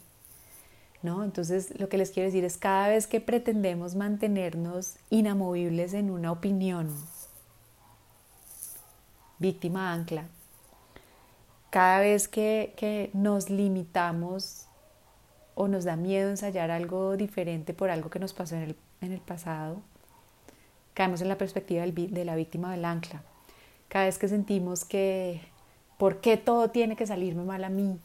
¿No? 1.03 1.23
Entonces, 1.23 1.79
lo 1.79 1.89
que 1.89 1.97
les 1.97 2.09
quiero 2.11 2.27
decir 2.27 2.43
es 2.43 2.57
cada 2.57 2.89
vez 2.89 3.05
que 3.07 3.21
pretendemos 3.21 3.95
mantenernos 3.95 4.95
inamovibles 5.09 5.93
en 5.93 6.09
una 6.09 6.31
opinión, 6.31 6.93
víctima 9.37 9.93
ancla, 9.93 10.25
cada 11.69 11.99
vez 11.99 12.27
que, 12.27 12.73
que 12.75 13.11
nos 13.13 13.49
limitamos 13.49 14.65
o 15.53 15.67
nos 15.67 15.85
da 15.85 15.95
miedo 15.95 16.29
ensayar 16.29 16.71
algo 16.71 17.15
diferente 17.15 17.73
por 17.73 17.91
algo 17.91 18.09
que 18.09 18.19
nos 18.19 18.33
pasó 18.33 18.55
en 18.55 18.63
el, 18.63 18.75
en 19.01 19.11
el 19.11 19.21
pasado, 19.21 19.81
caemos 20.95 21.21
en 21.21 21.29
la 21.29 21.37
perspectiva 21.37 21.85
de 21.85 22.25
la 22.25 22.35
víctima 22.35 22.71
del 22.71 22.85
ancla. 22.85 23.21
Cada 23.87 24.05
vez 24.05 24.17
que 24.17 24.27
sentimos 24.27 24.85
que, 24.85 25.41
¿por 25.97 26.19
qué 26.19 26.37
todo 26.37 26.69
tiene 26.69 26.95
que 26.95 27.07
salirme 27.07 27.43
mal 27.43 27.63
a 27.63 27.69
mí? 27.69 27.99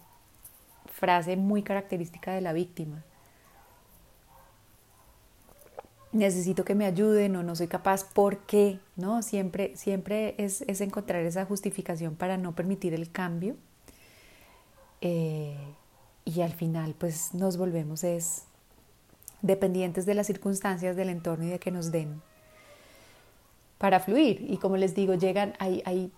Frase 0.87 1.37
muy 1.37 1.63
característica 1.63 2.33
de 2.33 2.41
la 2.41 2.53
víctima. 2.53 3.03
Necesito 6.13 6.65
que 6.65 6.75
me 6.75 6.85
ayuden 6.85 7.37
o 7.37 7.43
no 7.43 7.57
soy 7.57 7.69
capaz, 7.69 8.05
¿por 8.05 8.39
qué? 8.41 8.79
¿No? 8.97 9.23
Siempre, 9.23 9.77
siempre 9.77 10.35
es, 10.39 10.63
es 10.63 10.81
encontrar 10.83 11.23
esa 11.23 11.47
justificación 11.47 12.17
para 12.17 12.37
no 12.37 12.55
permitir 12.55 12.93
el 12.93 13.11
cambio. 13.11 13.57
Eh, 15.01 15.57
y 16.25 16.41
al 16.43 16.53
final 16.53 16.95
pues 16.97 17.35
nos 17.35 17.57
volvemos 17.57 18.05
es 18.05 18.45
dependientes 19.41 20.07
de 20.07 20.15
las 20.15 20.29
circunstancias 20.29 20.95
del 20.95 21.09
entorno 21.09 21.45
y 21.45 21.49
de 21.49 21.59
que 21.59 21.73
nos 21.73 21.91
den 21.91 22.23
para 23.83 23.99
fluir. 23.99 24.47
Y 24.49 24.59
como 24.59 24.77
les 24.77 24.95
digo, 24.95 25.15
llegan, 25.15 25.55
hay, 25.59 25.83
hay, 25.85 26.13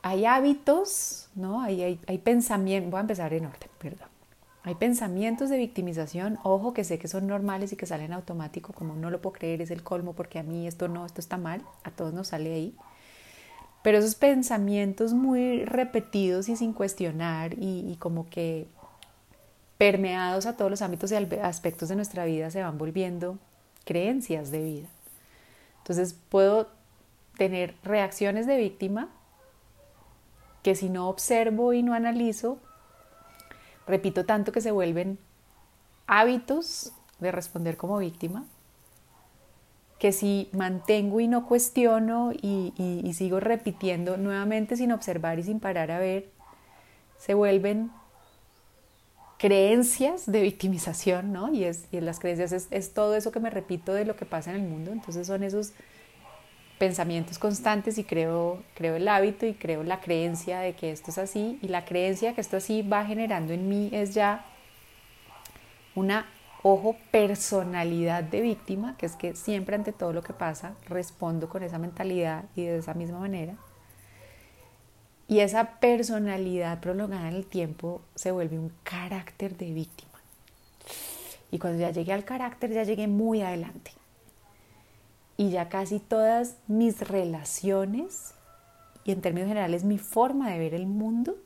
hay 0.00 0.24
hábitos, 0.24 1.28
¿no? 1.34 1.60
Hay, 1.60 1.82
hay, 1.82 2.00
hay 2.06 2.16
pensamientos, 2.16 2.90
voy 2.90 2.96
a 2.96 3.00
empezar 3.02 3.34
en 3.34 3.44
orden, 3.44 3.68
perdón. 3.78 4.08
Hay 4.62 4.74
pensamientos 4.76 5.50
de 5.50 5.58
victimización, 5.58 6.38
ojo 6.42 6.72
que 6.72 6.84
sé 6.84 6.98
que 6.98 7.06
son 7.06 7.26
normales 7.26 7.74
y 7.74 7.76
que 7.76 7.84
salen 7.84 8.14
automático, 8.14 8.72
como 8.72 8.94
no 8.94 9.10
lo 9.10 9.20
puedo 9.20 9.34
creer, 9.34 9.60
es 9.60 9.70
el 9.70 9.82
colmo 9.82 10.14
porque 10.14 10.38
a 10.38 10.42
mí 10.42 10.66
esto 10.66 10.88
no, 10.88 11.04
esto 11.04 11.20
está 11.20 11.36
mal, 11.36 11.60
a 11.84 11.90
todos 11.90 12.14
nos 12.14 12.28
sale 12.28 12.54
ahí. 12.54 12.74
Pero 13.82 13.98
esos 13.98 14.14
pensamientos 14.14 15.12
muy 15.12 15.66
repetidos 15.66 16.48
y 16.48 16.56
sin 16.56 16.72
cuestionar 16.72 17.52
y, 17.58 17.92
y 17.92 17.96
como 17.96 18.30
que 18.30 18.68
permeados 19.76 20.46
a 20.46 20.56
todos 20.56 20.70
los 20.70 20.80
ámbitos 20.80 21.12
y 21.12 21.16
aspectos 21.42 21.90
de 21.90 21.96
nuestra 21.96 22.24
vida 22.24 22.50
se 22.50 22.62
van 22.62 22.78
volviendo 22.78 23.36
creencias 23.84 24.50
de 24.50 24.64
vida. 24.64 24.88
Entonces 25.82 26.14
puedo 26.28 26.68
tener 27.36 27.74
reacciones 27.82 28.46
de 28.46 28.56
víctima 28.56 29.08
que 30.62 30.76
si 30.76 30.88
no 30.88 31.08
observo 31.08 31.72
y 31.72 31.82
no 31.82 31.92
analizo, 31.92 32.58
repito 33.86 34.24
tanto 34.24 34.52
que 34.52 34.60
se 34.60 34.70
vuelven 34.70 35.18
hábitos 36.06 36.92
de 37.18 37.32
responder 37.32 37.76
como 37.76 37.98
víctima, 37.98 38.44
que 39.98 40.12
si 40.12 40.48
mantengo 40.52 41.20
y 41.20 41.28
no 41.28 41.46
cuestiono 41.46 42.32
y, 42.32 43.12
sigo 43.14 43.40
repitiendo 43.40 44.16
nuevamente 44.16 44.76
sin 44.76 44.92
observar 44.92 45.38
y 45.38 45.42
sin 45.42 45.60
parar 45.60 45.90
a 45.90 45.98
ver, 45.98 46.30
se 47.18 47.34
vuelven 47.34 47.90
creencias 49.42 50.30
de 50.30 50.40
victimización, 50.40 51.32
¿no? 51.32 51.52
Y, 51.52 51.64
es, 51.64 51.86
y 51.90 52.00
las 52.00 52.20
creencias 52.20 52.68
es, 52.70 52.94
todo 52.94 53.16
eso 53.16 53.32
que 53.32 53.40
me 53.40 53.50
repito 53.50 53.92
de 53.92 54.04
lo 54.04 54.14
que 54.14 54.24
pasa 54.24 54.50
en 54.50 54.56
el 54.56 54.62
mundo, 54.62 54.92
entonces 54.92 55.26
son 55.26 55.42
esos 55.42 55.72
pensamientos 56.78 57.40
constantes 57.40 57.98
y 57.98 58.04
creo, 58.04 58.62
creo 58.76 58.94
el 58.94 59.08
hábito 59.08 59.44
y 59.44 59.54
creo 59.54 59.82
la 59.82 60.00
creencia 60.00 60.60
de 60.60 60.74
que 60.74 60.92
esto 60.92 61.10
es 61.10 61.18
así. 61.18 61.58
Y 61.60 61.68
la 61.68 61.84
creencia 61.84 62.36
que 62.36 62.40
esto 62.40 62.56
así 62.56 62.82
va 62.82 63.04
generando 63.04 63.52
en 63.52 63.68
mí 63.68 63.90
es 63.92 64.14
ya 64.14 64.44
una, 65.96 66.28
ojo, 66.62 66.94
personalidad 67.10 68.22
de 68.22 68.42
víctima, 68.42 68.96
que 68.96 69.06
es 69.06 69.16
que 69.16 69.34
siempre 69.34 69.74
ante 69.74 69.92
todo 69.92 70.12
lo 70.12 70.22
que 70.22 70.34
pasa 70.34 70.76
respondo 70.88 71.48
con 71.48 71.64
esa 71.64 71.78
mentalidad 71.78 72.44
y 72.54 72.66
de 72.66 72.78
esa 72.78 72.94
misma 72.94 73.18
manera 73.18 73.56
y 75.32 75.40
esa 75.40 75.80
personalidad 75.80 76.80
prolongada 76.80 77.30
en 77.30 77.36
el 77.36 77.46
tiempo 77.46 78.02
se 78.14 78.32
vuelve 78.32 78.58
un 78.58 78.70
carácter 78.82 79.56
de 79.56 79.72
víctima. 79.72 80.20
Y 81.50 81.58
cuando 81.58 81.80
ya 81.80 81.90
llegué 81.90 82.12
al 82.12 82.26
carácter, 82.26 82.70
ya 82.70 82.84
llegué 82.84 83.08
muy 83.08 83.40
adelante. 83.40 83.92
Y 85.38 85.48
ya 85.48 85.70
casi 85.70 86.00
todas 86.00 86.56
mis 86.66 87.00
relaciones, 87.08 88.34
y 89.04 89.12
en 89.12 89.22
términos 89.22 89.48
generales 89.48 89.84
mi 89.84 89.96
forma 89.96 90.50
de 90.50 90.58
ver 90.58 90.74
el 90.74 90.86
mundo, 90.86 91.38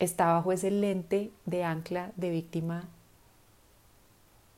está 0.00 0.32
bajo 0.32 0.50
ese 0.50 0.72
lente 0.72 1.30
de 1.46 1.62
ancla 1.62 2.10
de 2.16 2.30
víctima. 2.30 2.88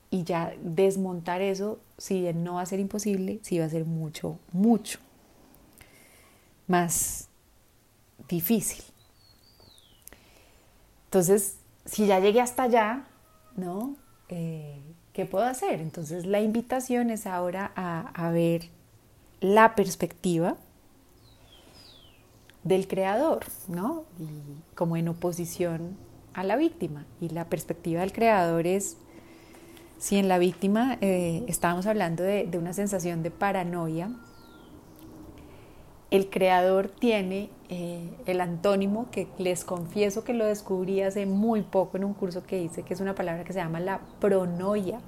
Y 0.09 0.23
ya 0.23 0.51
desmontar 0.63 1.43
eso, 1.43 1.77
si 1.99 2.21
bien 2.21 2.43
no 2.43 2.55
va 2.55 2.63
a 2.63 2.65
ser 2.65 2.79
imposible, 2.79 3.37
sí 3.43 3.59
va 3.59 3.65
a 3.65 3.69
ser 3.69 3.85
mucho, 3.85 4.39
mucho 4.51 4.97
más 6.65 7.27
difícil. 8.31 8.83
Entonces, 11.05 11.57
si 11.85 12.07
ya 12.07 12.19
llegué 12.19 12.41
hasta 12.41 12.63
allá, 12.63 13.05
¿no? 13.55 13.95
Eh, 14.29 14.81
¿Qué 15.13 15.25
puedo 15.25 15.45
hacer? 15.45 15.81
Entonces, 15.81 16.25
la 16.25 16.39
invitación 16.39 17.09
es 17.09 17.27
ahora 17.27 17.71
a, 17.75 18.31
ver 18.31 18.69
la 19.41 19.75
perspectiva 19.75 20.55
del 22.63 22.87
creador, 22.87 23.43
¿no? 23.67 24.05
como 24.73 24.95
en 24.95 25.09
oposición 25.09 25.97
a 26.33 26.43
la 26.43 26.55
víctima. 26.55 27.05
Y 27.19 27.27
la 27.27 27.49
perspectiva 27.49 28.01
del 28.01 28.13
creador 28.13 28.67
es, 28.67 28.95
si 29.99 30.15
en 30.15 30.29
la 30.29 30.37
víctima 30.37 30.97
eh, 31.01 31.43
estábamos 31.49 31.87
hablando 31.87 32.23
de, 32.23 32.45
de, 32.45 32.57
una 32.57 32.71
sensación 32.71 33.21
de 33.21 33.31
paranoia, 33.31 34.11
el 36.11 36.29
creador 36.29 36.89
tiene 36.89 37.49
eh, 37.69 38.09
el 38.25 38.41
antónimo 38.41 39.07
que 39.11 39.29
les 39.37 39.63
confieso 39.63 40.25
que 40.25 40.33
lo 40.33 40.45
descubrí 40.45 41.01
hace 41.01 41.25
muy 41.25 41.61
poco 41.61 41.95
en 41.95 42.03
un 42.03 42.13
curso 42.13 42.43
que 42.45 42.61
hice, 42.61 42.83
que 42.83 42.93
es 42.93 42.99
una 42.99 43.15
palabra 43.15 43.45
que 43.45 43.53
se 43.53 43.59
llama 43.59 43.79
la 43.79 43.99
pronoia. 44.19 44.99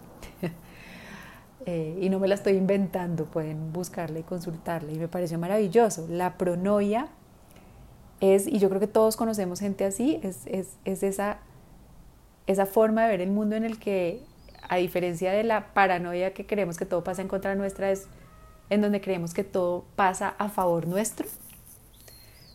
Eh, 1.65 1.97
y 2.01 2.09
no 2.09 2.19
me 2.19 2.27
la 2.27 2.35
estoy 2.35 2.57
inventando, 2.57 3.23
pueden 3.23 3.71
buscarla 3.71 4.19
y 4.19 4.23
consultarla. 4.23 4.91
Y 4.91 4.99
me 4.99 5.07
pareció 5.07 5.39
maravilloso. 5.39 6.05
La 6.09 6.37
pronoia 6.37 7.07
es, 8.19 8.47
y 8.47 8.59
yo 8.59 8.67
creo 8.67 8.81
que 8.81 8.87
todos 8.87 9.15
conocemos 9.15 9.61
gente 9.61 9.85
así, 9.85 10.19
es, 10.23 10.41
es, 10.45 10.75
es 10.83 11.03
esa, 11.03 11.37
esa 12.47 12.65
forma 12.65 13.03
de 13.03 13.11
ver 13.11 13.21
el 13.21 13.31
mundo 13.31 13.55
en 13.55 13.63
el 13.63 13.79
que, 13.79 14.21
a 14.67 14.75
diferencia 14.75 15.31
de 15.31 15.45
la 15.45 15.73
paranoia 15.73 16.33
que 16.33 16.45
creemos 16.45 16.77
que 16.77 16.85
todo 16.85 17.01
pasa 17.05 17.21
en 17.21 17.29
contra 17.29 17.55
nuestra, 17.55 17.91
es 17.91 18.09
en 18.69 18.81
donde 18.81 19.01
creemos 19.01 19.33
que 19.33 19.43
todo 19.43 19.85
pasa 19.95 20.35
a 20.37 20.49
favor 20.49 20.87
nuestro. 20.87 21.27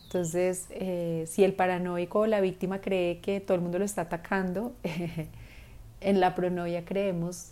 Entonces, 0.05 0.65
eh, 0.71 1.25
si 1.27 1.43
el 1.43 1.53
paranoico 1.53 2.21
o 2.21 2.25
la 2.25 2.41
víctima 2.41 2.81
cree 2.81 3.19
que 3.19 3.39
todo 3.39 3.55
el 3.55 3.61
mundo 3.61 3.77
lo 3.77 3.85
está 3.85 4.01
atacando, 4.01 4.73
en 6.01 6.19
la 6.19 6.33
pronoia 6.35 6.83
creemos 6.83 7.51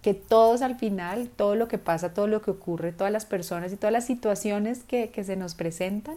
que 0.00 0.14
todos 0.14 0.62
al 0.62 0.76
final, 0.76 1.28
todo 1.28 1.54
lo 1.54 1.68
que 1.68 1.78
pasa, 1.78 2.12
todo 2.12 2.26
lo 2.26 2.42
que 2.42 2.50
ocurre, 2.50 2.92
todas 2.92 3.12
las 3.12 3.24
personas 3.24 3.72
y 3.72 3.76
todas 3.76 3.92
las 3.92 4.06
situaciones 4.06 4.82
que, 4.82 5.10
que 5.10 5.22
se 5.22 5.36
nos 5.36 5.54
presentan, 5.54 6.16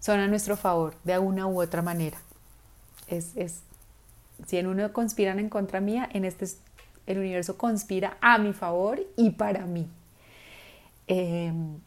son 0.00 0.18
a 0.20 0.28
nuestro 0.28 0.56
favor 0.56 0.94
de 1.04 1.18
una 1.18 1.46
u 1.46 1.60
otra 1.60 1.82
manera. 1.82 2.18
Es, 3.06 3.36
es, 3.36 3.60
si 4.46 4.56
en 4.56 4.66
uno 4.66 4.92
conspiran 4.92 5.38
en 5.38 5.48
contra 5.48 5.80
mía, 5.80 6.08
en 6.12 6.24
este 6.24 6.46
el 7.08 7.18
universo 7.18 7.56
conspira 7.56 8.18
a 8.20 8.38
mi 8.38 8.52
favor 8.52 9.00
y 9.16 9.30
para 9.30 9.66
mí. 9.66 9.88
Em, 11.06 11.78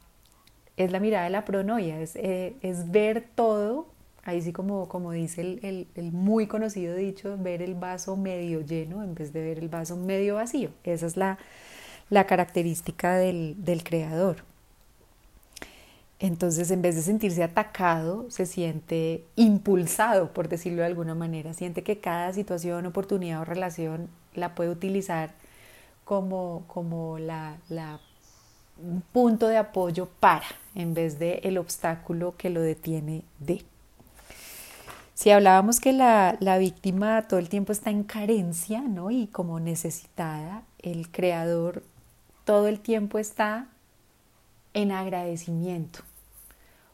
es 0.77 0.91
la 0.91 0.99
mirada 0.99 1.25
de 1.25 1.29
la 1.29 1.45
pronoia, 1.45 2.01
es, 2.01 2.15
eh, 2.15 2.55
es 2.61 2.89
ver 2.89 3.27
todo, 3.35 3.87
ahí 4.23 4.41
sí 4.41 4.51
como, 4.51 4.89
como 4.89 5.11
dice 5.11 5.41
el, 5.61 5.87
muy 6.11 6.47
conocido 6.47 6.95
dicho, 6.95 7.37
ver 7.37 7.61
el 7.61 7.75
vaso 7.75 8.17
medio 8.17 8.61
lleno 8.61 9.03
en 9.03 9.13
vez 9.13 9.31
de 9.31 9.41
ver 9.43 9.59
el 9.59 9.69
vaso 9.69 9.95
medio 9.95 10.35
vacío. 10.35 10.71
Esa 10.83 11.05
es 11.05 11.17
la, 11.17 11.37
la 12.09 12.25
característica 12.25 13.15
del, 13.15 13.55
del 13.63 13.83
creador. 13.83 14.37
Entonces, 16.19 16.69
en 16.71 16.81
vez 16.81 16.95
de 16.95 17.01
sentirse 17.01 17.43
atacado, 17.43 18.29
se 18.29 18.45
siente 18.45 19.25
impulsado, 19.35 20.33
por 20.33 20.49
decirlo 20.49 20.81
de 20.81 20.87
alguna 20.87 21.15
manera. 21.15 21.53
Siente 21.53 21.83
que 21.83 21.99
cada 21.99 22.31
situación, 22.33 22.85
oportunidad 22.85 23.41
o 23.41 23.45
relación 23.45 24.07
la 24.35 24.55
puede 24.55 24.69
utilizar 24.69 25.31
como, 26.03 26.63
como 26.67 27.19
la, 27.19 27.57
un 28.77 29.01
punto 29.01 29.47
de 29.47 29.57
apoyo 29.57 30.07
para, 30.19 30.45
en 30.75 30.93
vez 30.93 31.19
de 31.19 31.41
el 31.43 31.57
obstáculo 31.57 32.35
que 32.38 32.50
lo 32.50 32.61
detiene 32.61 33.23
de. 33.39 33.63
Si 35.13 35.29
hablábamos 35.29 35.79
que 35.79 35.93
la, 35.93 36.35
la, 36.39 36.57
víctima 36.57 37.21
todo 37.27 37.39
el 37.39 37.47
tiempo 37.47 37.71
está 37.71 37.91
en 37.91 38.03
carencia 38.03 38.81
¿no? 38.81 39.11
y 39.11 39.27
como 39.27 39.59
necesitada, 39.59 40.63
el 40.79 41.11
creador 41.11 41.83
todo 42.43 42.67
el 42.67 42.79
tiempo 42.79 43.19
está 43.19 43.67
en 44.73 44.91
agradecimiento. 44.91 46.00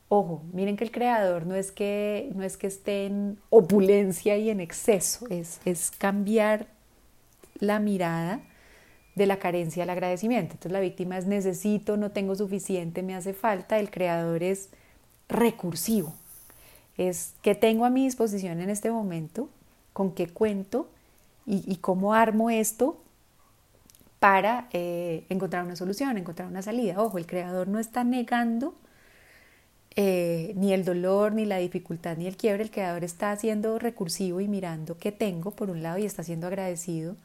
Ojo, 0.10 0.41
miren 0.53 0.77
que 0.77 0.86
el 0.86 0.91
creador 0.91 1.46
no 1.46 1.56
es 1.56 1.72
que, 1.72 2.32
no 2.34 2.44
es 2.44 2.56
que 2.58 2.67
esté 2.67 3.08
en 3.08 3.39
opulencia 3.50 4.38
y 4.38 4.50
en 4.50 4.62
exceso, 4.62 5.27
es, 5.29 5.60
es 5.65 5.91
cambiar 5.91 6.67
la 7.60 7.80
mirada 7.80 8.42
de 9.18 9.26
la 9.26 9.40
carencia 9.40 9.84
al 9.84 9.90
agradecimiento. 9.90 10.54
Entonces 10.54 10.72
la 10.72 10.80
víctima 10.80 11.18
es 11.18 11.26
necesito, 11.26 11.98
no 11.98 12.12
tengo 12.12 12.36
suficiente, 12.36 13.02
me 13.02 13.16
hace 13.16 13.34
falta. 13.34 13.80
El 13.80 13.90
creador 13.90 14.44
es 14.44 14.70
recursivo. 15.28 16.14
Es 16.98 17.34
que 17.42 17.56
tengo 17.56 17.86
a 17.86 17.90
mi 17.90 18.04
disposición 18.04 18.62
en 18.62 18.70
este 18.70 18.92
momento, 18.92 19.50
con 19.94 20.12
qué 20.12 20.28
cuento 20.28 20.88
y, 21.48 21.78
cómo 21.78 22.14
armo 22.14 22.50
esto 22.50 22.98
para 24.20 24.68
eh, 24.72 25.26
encontrar 25.30 25.64
una 25.64 25.76
solución, 25.76 26.18
encontrar 26.18 26.48
una 26.48 26.62
salida. 26.62 27.02
Ojo, 27.02 27.18
el 27.18 27.26
creador 27.26 27.68
no 27.68 27.80
está 27.80 28.04
negando 28.04 28.76
eh, 29.96 30.54
ni 30.56 30.74
el 30.74 30.86
dolor, 30.86 31.34
ni 31.34 31.46
la 31.46 31.58
dificultad, 31.58 32.18
ni 32.18 32.28
el 32.28 32.38
quiebre. 32.38 32.64
El 32.64 32.72
creador 32.72 33.04
está 33.04 33.36
siendo 33.36 33.80
recursivo 33.80 34.42
y 34.42 34.48
mirando 34.48 34.98
qué 34.98 35.12
tengo 35.12 35.52
por 35.52 35.72
un 35.72 35.82
lado 35.82 35.98
y 35.98 36.06
está 36.06 36.22
siendo 36.22 36.46
agradecido 36.46 37.16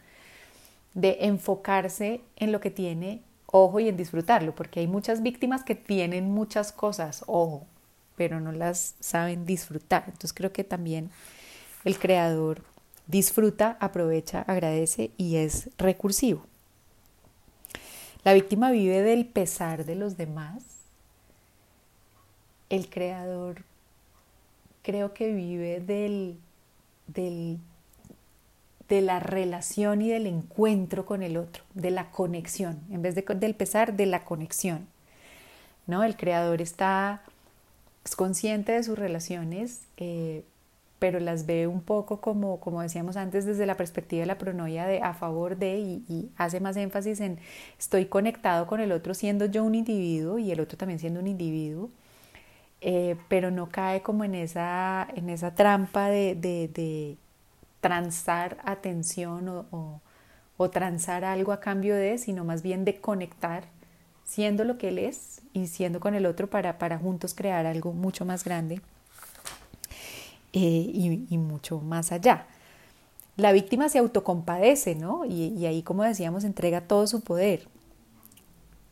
de 0.95 1.19
enfocarse 1.21 2.21
en 2.37 2.53
lo 2.53 2.61
que 2.61 2.71
tiene, 2.71 3.23
ojo, 3.47 3.81
y 3.81 3.89
en 3.89 3.97
disfrutarlo, 3.97 4.55
porque 4.55 4.81
hay 4.81 4.87
muchas 4.87 5.23
víctimas 5.23 5.65
que 5.65 5.75
tienen 5.75 6.31
muchas 6.31 6.73
cosas, 6.73 7.25
ojo, 7.27 7.67
pero 8.17 8.41
no 8.41 8.53
las 8.53 8.95
saben 9.01 9.47
disfrutar. 9.47 10.05
Entonces 10.07 10.33
creo 10.33 10.53
que 10.53 10.65
también 10.65 11.11
el 11.85 11.99
creador 11.99 12.63
disfruta, 13.07 13.77
aprovecha, 13.81 14.43
agradece 14.43 15.11
y 15.17 15.37
es 15.37 15.71
recursivo. 15.79 16.47
La 18.25 18.35
víctima 18.35 18.71
vive 18.71 19.03
del 19.03 19.27
pesar 19.27 19.85
de 19.85 19.97
los 19.97 20.17
demás. 20.17 20.63
El 22.71 22.89
creador 22.89 23.65
creo 24.83 25.13
que 25.13 25.33
vive 25.33 25.81
del, 25.81 26.39
del 27.09 27.59
de 28.89 29.01
la 29.01 29.21
relación 29.21 30.03
y 30.03 30.11
del 30.11 30.27
encuentro 30.27 31.07
con 31.07 31.23
el 31.23 31.37
otro, 31.37 31.63
de 31.75 31.91
la 31.91 32.11
conexión, 32.11 32.81
en 32.91 33.03
vez 33.03 33.15
de, 33.15 33.23
del 33.23 33.55
pesar, 33.55 33.95
de 33.95 34.07
la 34.07 34.25
conexión. 34.25 34.87
¿no? 35.87 36.05
El 36.05 36.17
creador 36.17 36.61
está 36.61 37.23
es 38.05 38.17
consciente 38.17 38.73
de 38.73 38.83
sus 38.83 38.99
relaciones, 38.99 39.83
eh, 39.97 40.45
pero 40.99 41.19
las 41.21 41.47
ve 41.47 41.67
un 41.67 41.83
poco 41.83 42.21
como, 42.21 42.61
como 42.61 42.83
decíamos 42.83 43.17
antes, 43.17 43.45
desde 43.45 43.67
la 43.67 43.77
perspectiva 43.77 44.21
de 44.21 44.27
la 44.27 44.39
pronoia 44.39 44.87
de 44.87 45.01
a 45.03 45.15
favor 45.15 45.57
de 45.57 45.79
y, 45.79 46.31
hace 46.37 46.61
más 46.61 46.77
énfasis 46.77 47.21
en 47.21 47.39
estoy 47.79 48.07
conectado 48.07 48.67
con 48.67 48.81
el 48.81 48.93
otro 48.93 49.15
siendo 49.15 49.47
yo 49.47 49.65
un 49.65 49.75
individuo 49.75 50.39
y 50.39 50.53
el 50.53 50.61
otro 50.61 50.79
también 50.79 51.01
siendo 51.01 51.21
un 51.21 51.27
individuo, 51.27 51.91
eh, 52.81 53.17
pero 53.29 53.51
no 53.51 53.69
cae 53.69 54.03
como 54.03 54.25
en 54.25 54.35
esa, 54.35 55.09
en 55.15 55.29
esa 55.29 55.55
trampa 55.55 56.09
de, 56.09 57.17
transar 57.83 58.59
atención 58.65 59.49
o, 59.49 60.01
o, 60.57 60.71
transar 60.71 61.25
algo 61.25 61.51
a 61.51 61.59
cambio 61.59 61.97
de, 61.97 62.17
sino 62.17 62.45
más 62.45 62.63
bien 62.63 62.85
de 62.85 63.01
conectar 63.01 63.65
siendo 64.25 64.65
lo 64.65 64.79
que 64.79 64.89
él 64.89 64.99
es 64.99 65.43
y 65.53 65.67
siendo 65.67 65.99
con 65.99 66.15
el 66.15 66.25
otro 66.25 66.49
para, 66.49 66.79
para 66.79 66.97
juntos 66.97 67.35
crear 67.35 67.67
algo 67.67 67.93
mucho 67.93 68.25
más 68.25 68.45
grande 68.45 68.81
eh, 70.53 71.27
y, 71.29 71.39
mucho 71.39 71.81
más 71.81 72.13
allá. 72.13 72.47
La 73.37 73.51
víctima 73.51 73.89
se 73.89 73.99
autocompadece, 73.99 74.95
¿no? 74.95 75.25
Y, 75.25 75.49
y 75.49 75.67
ahí, 75.67 75.83
como 75.83 76.05
decíamos, 76.05 76.45
entrega 76.45 76.83
todo 76.83 77.07
su 77.09 77.23
poder. 77.23 77.67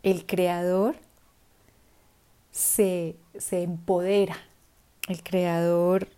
El 0.03 0.26
creador 0.26 0.96
se, 2.50 3.14
se 3.38 3.62
empodera. 3.62 4.37
El 5.07 5.22
creador 5.22 6.09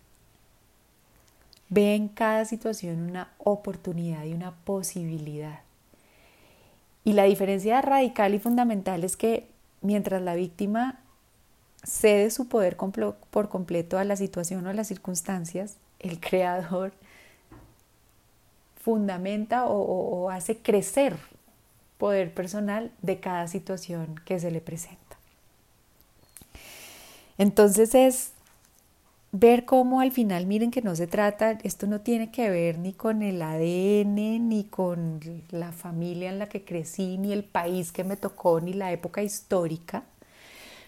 Ve 1.73 1.95
en 1.95 2.07
cada 2.07 2.45
situación 2.45 2.99
una 2.99 3.33
oportunidad 3.39 4.25
y 4.25 4.33
una 4.33 4.51
posibilidad. 4.51 5.61
Y 7.03 7.13
la 7.13 7.23
diferencia 7.23 7.81
radical 7.81 8.35
y 8.35 8.39
fundamental 8.39 9.03
es 9.03 9.17
que 9.17 9.47
mientras 9.81 10.21
la 10.21 10.35
víctima 10.35 10.99
cede 11.83 12.29
su 12.29 12.47
poder 12.47 12.77
por 12.77 13.49
completo 13.49 13.97
a 13.97 14.03
la 14.03 14.15
situación 14.15 14.67
o 14.67 14.69
a 14.69 14.73
las 14.73 14.87
circunstancias, 14.87 15.77
el 15.99 16.19
creador 16.19 16.93
fundamenta 18.83 19.65
o, 19.65 20.29
hace 20.29 20.57
crecer 20.57 21.17
poder 21.97 22.33
personal 22.33 22.91
de 23.01 23.19
cada 23.19 23.47
situación 23.47 24.19
que 24.25 24.39
se 24.39 24.51
le 24.51 24.61
presenta. 24.61 24.99
Entonces 27.37 27.95
es 27.95 28.33
ver 29.33 29.65
cómo 29.65 29.99
al 29.99 30.11
final, 30.11 30.45
miren 30.45 30.69
que 30.69 30.83
no 30.83 30.95
se 30.95 31.07
trata, 31.07 31.57
esto 31.63 31.87
no 31.87 32.01
tiene 32.01 32.31
que 32.31 32.51
ver 32.51 32.77
ni 32.77 32.93
con 32.93 33.23
el 33.23 33.41
ADN, 33.41 34.47
ni 34.47 34.63
con 34.69 35.19
la 35.49 35.71
familia 35.71 36.29
en 36.29 36.37
la 36.37 36.47
que 36.47 36.63
crecí, 36.63 37.17
ni 37.17 37.33
el 37.33 37.43
país 37.43 37.91
que 37.91 38.03
me 38.03 38.15
tocó, 38.15 38.61
ni 38.61 38.73
la 38.73 38.91
época 38.91 39.23
histórica, 39.23 40.03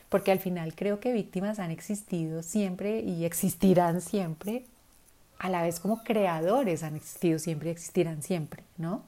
porque 0.10 0.32
al 0.32 0.38
final 0.40 0.76
creo 0.76 1.00
que 1.00 1.12
víctimas 1.12 1.58
han 1.58 1.72
existido 1.72 2.44
siempre 2.44 3.00
y 3.00 3.26
existirán 3.26 4.00
siempre, 4.00 4.64
a 5.40 5.50
la 5.50 5.64
vez 5.64 5.80
como 5.80 6.04
creadores 6.04 6.84
han 6.84 6.96
existido 6.96 7.40
siempre 7.40 7.70
y 7.70 7.72
existirán 7.72 8.22
siempre, 8.22 8.64
¿no? 8.78 9.02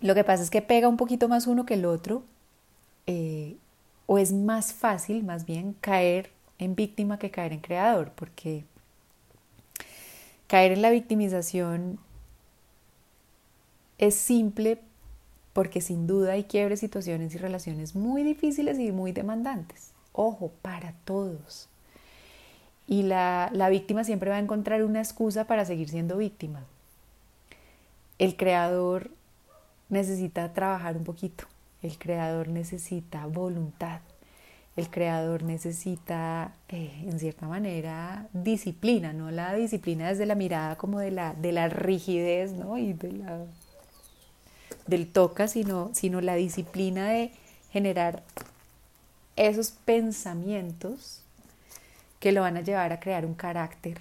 Lo 0.00 0.14
que 0.14 0.22
pasa 0.22 0.44
es 0.44 0.50
que 0.50 0.62
pega 0.62 0.88
un 0.88 0.96
poquito 0.96 1.28
más 1.28 1.48
uno 1.48 1.66
que 1.66 1.74
el 1.74 1.84
otro. 1.84 2.22
Eh, 3.06 3.56
o 4.12 4.18
es 4.18 4.30
más 4.30 4.74
fácil 4.74 5.24
más 5.24 5.46
bien 5.46 5.74
caer 5.80 6.28
en 6.58 6.74
víctima 6.74 7.18
que 7.18 7.30
caer 7.30 7.54
en 7.54 7.60
creador, 7.60 8.12
porque 8.14 8.66
caer 10.48 10.72
en 10.72 10.82
la 10.82 10.90
victimización 10.90 11.98
es 13.96 14.14
simple 14.14 14.82
porque 15.54 15.80
sin 15.80 16.06
duda 16.06 16.32
hay 16.32 16.44
quiebres, 16.44 16.80
situaciones 16.80 17.34
y 17.34 17.38
relaciones 17.38 17.94
muy 17.94 18.22
difíciles 18.22 18.78
y 18.78 18.92
muy 18.92 19.12
demandantes. 19.12 19.92
Ojo, 20.12 20.52
para 20.60 20.92
todos. 21.06 21.70
Y 22.86 23.04
la, 23.04 23.48
la 23.54 23.70
víctima 23.70 24.04
siempre 24.04 24.28
va 24.28 24.36
a 24.36 24.40
encontrar 24.40 24.84
una 24.84 25.00
excusa 25.00 25.46
para 25.46 25.64
seguir 25.64 25.88
siendo 25.88 26.18
víctima. 26.18 26.66
El 28.18 28.36
creador 28.36 29.10
necesita 29.88 30.52
trabajar 30.52 30.98
un 30.98 31.04
poquito 31.04 31.46
el 31.82 31.98
creador 31.98 32.48
necesita 32.48 33.26
voluntad. 33.26 34.00
El 34.74 34.88
creador 34.88 35.42
necesita, 35.42 36.54
eh, 36.68 37.04
en 37.04 37.18
cierta 37.18 37.46
manera, 37.46 38.28
disciplina, 38.32 39.12
no 39.12 39.30
la 39.30 39.52
disciplina 39.54 40.08
desde 40.08 40.24
la 40.24 40.34
mirada 40.34 40.76
como 40.76 40.98
de 40.98 41.10
la, 41.10 41.34
de 41.34 41.52
la 41.52 41.68
rigidez 41.68 42.52
¿no? 42.52 42.78
y 42.78 42.94
de 42.94 43.12
la, 43.12 43.44
del 44.86 45.12
toca, 45.12 45.46
sino, 45.46 45.90
sino 45.92 46.22
la 46.22 46.36
disciplina 46.36 47.08
de 47.08 47.32
generar 47.70 48.22
esos 49.36 49.72
pensamientos 49.72 51.22
que 52.18 52.32
lo 52.32 52.40
van 52.42 52.56
a 52.56 52.60
llevar 52.62 52.92
a 52.92 53.00
crear 53.00 53.26
un 53.26 53.34
carácter 53.34 53.98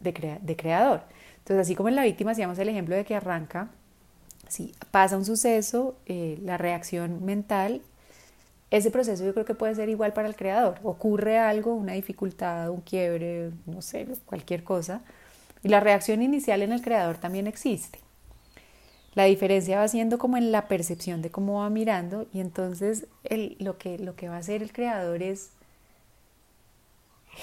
de, 0.00 0.38
de 0.42 0.56
creador. 0.56 1.02
Entonces, 1.38 1.66
así 1.66 1.74
como 1.74 1.88
en 1.88 1.96
la 1.96 2.02
víctima 2.02 2.32
hacíamos 2.32 2.58
el 2.58 2.68
ejemplo 2.68 2.94
de 2.94 3.06
que 3.06 3.14
arranca 3.14 3.70
si 4.48 4.74
pasa 4.90 5.16
un 5.16 5.24
suceso, 5.24 5.96
eh, 6.06 6.38
la 6.42 6.56
reacción 6.56 7.24
mental, 7.24 7.82
ese 8.70 8.90
proceso 8.90 9.24
yo 9.24 9.32
creo 9.32 9.46
que 9.46 9.54
puede 9.54 9.74
ser 9.74 9.88
igual 9.88 10.12
para 10.12 10.28
el 10.28 10.36
creador. 10.36 10.78
Ocurre 10.82 11.38
algo, 11.38 11.74
una 11.74 11.94
dificultad, 11.94 12.70
un 12.70 12.82
quiebre, 12.82 13.50
no 13.66 13.82
sé, 13.82 14.06
cualquier 14.26 14.62
cosa, 14.62 15.00
y 15.62 15.68
la 15.68 15.80
reacción 15.80 16.22
inicial 16.22 16.62
en 16.62 16.72
el 16.72 16.82
creador 16.82 17.16
también 17.18 17.46
existe. 17.46 17.98
La 19.14 19.24
diferencia 19.24 19.78
va 19.78 19.88
siendo 19.88 20.18
como 20.18 20.36
en 20.36 20.52
la 20.52 20.68
percepción 20.68 21.22
de 21.22 21.30
cómo 21.30 21.60
va 21.60 21.70
mirando 21.70 22.26
y 22.32 22.40
entonces 22.40 23.06
lo, 23.58 23.78
que, 23.78 23.98
lo 23.98 24.14
que 24.14 24.28
va 24.28 24.36
a 24.36 24.38
hacer 24.38 24.62
el 24.62 24.72
creador 24.72 25.22
es, 25.22 25.50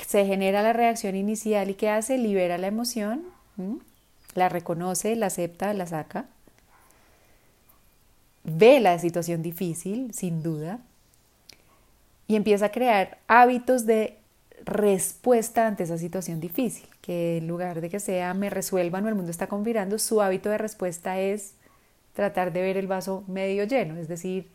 se 0.05 0.25
genera 0.25 0.61
la 0.61 0.73
reacción 0.73 1.15
inicial 1.15 1.69
y 1.69 1.73
¿qué 1.73 1.89
hace? 1.89 2.17
Libera 2.17 2.57
la 2.57 2.67
emoción, 2.67 3.23
la 4.35 4.47
reconoce, 4.47 5.15
la 5.15 5.25
acepta, 5.25 5.73
la 5.73 5.87
saca, 5.87 6.25
ve 8.45 8.79
la 8.79 8.97
situación 8.99 9.41
difícil, 9.41 10.13
sin 10.13 10.43
duda, 10.43 10.79
y 12.27 12.36
empieza 12.36 12.67
a 12.67 12.71
crear 12.71 13.17
hábitos 13.27 13.86
de 13.86 14.17
respuesta 14.63 15.67
ante 15.67 15.84
esa 15.84 15.97
situación 15.97 16.39
difícil, 16.39 16.88
que 17.01 17.38
en 17.38 17.47
lugar 17.47 17.81
de 17.81 17.89
que 17.89 17.99
sea 17.99 18.34
me 18.34 18.49
resuelvan 18.49 19.05
o 19.05 19.10
el 19.10 19.15
mundo 19.15 19.31
está 19.31 19.47
conspirando, 19.47 19.99
su 19.99 20.21
hábito 20.21 20.49
de 20.49 20.58
respuesta 20.58 21.19
es 21.19 21.53
tratar 22.13 22.53
de 22.53 22.62
ver 22.62 22.77
el 22.77 22.88
vaso 22.88 23.23
medio 23.27 23.65
lleno, 23.65 23.97
es 23.97 24.08
decir, 24.08 24.47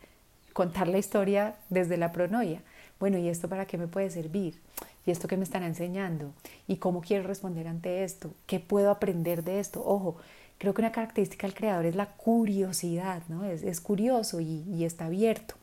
contar 0.53 0.87
la 0.87 0.97
historia 0.97 1.55
desde 1.69 1.97
la 1.97 2.11
pronoia. 2.11 2.61
Bueno, 2.99 3.17
¿y 3.17 3.29
esto 3.29 3.47
para 3.47 3.65
qué 3.65 3.77
me 3.77 3.87
puede 3.87 4.09
servir? 4.09 4.59
¿Y 5.05 5.11
esto 5.11 5.27
qué 5.27 5.37
me 5.37 5.43
están 5.43 5.63
enseñando? 5.63 6.33
¿Y 6.67 6.77
cómo 6.77 7.01
quiero 7.01 7.27
responder 7.27 7.67
ante 7.67 8.03
esto? 8.03 8.31
¿Qué 8.45 8.59
puedo 8.59 8.91
aprender 8.91 9.43
de 9.43 9.59
esto? 9.59 9.83
Ojo, 9.83 10.17
creo 10.61 10.73
que 10.73 10.81
una 10.81 10.93
característica 10.93 11.47
del 11.47 11.55
creador 11.55 11.85
es 11.85 11.95
la 11.95 12.05
curiosidad, 12.05 13.23
¿no? 13.27 13.43
Es, 13.43 13.81
curioso 13.81 14.39
y 14.39 14.85
está 14.85 15.07
abierto. 15.07 15.55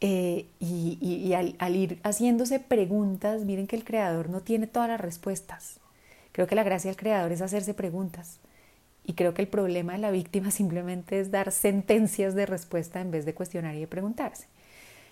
Eh, 0.00 0.46
y, 0.60 1.32
al, 1.32 1.76
ir 1.76 1.98
haciéndose 2.04 2.60
preguntas, 2.60 3.42
miren 3.44 3.66
que 3.66 3.76
el 3.76 3.84
creador 3.84 4.30
no 4.30 4.40
tiene 4.40 4.66
todas 4.66 4.88
las 4.88 5.00
respuestas. 5.00 5.78
Creo 6.32 6.46
que 6.46 6.54
la 6.54 6.62
gracia 6.62 6.90
del 6.90 6.96
creador 6.96 7.32
es 7.32 7.42
hacerse 7.42 7.74
preguntas. 7.74 8.38
Y 9.04 9.14
creo 9.14 9.34
que 9.34 9.42
el 9.42 9.48
problema 9.48 9.94
de 9.94 9.98
la 9.98 10.10
víctima 10.10 10.50
simplemente 10.52 11.20
es 11.20 11.30
dar 11.30 11.50
sentencias 11.52 12.34
de 12.34 12.46
respuesta 12.46 13.00
en 13.00 13.10
vez 13.10 13.24
de 13.24 13.34
cuestionar 13.34 13.74
y 13.74 13.80
de 13.80 13.86
preguntarse. 13.86 14.46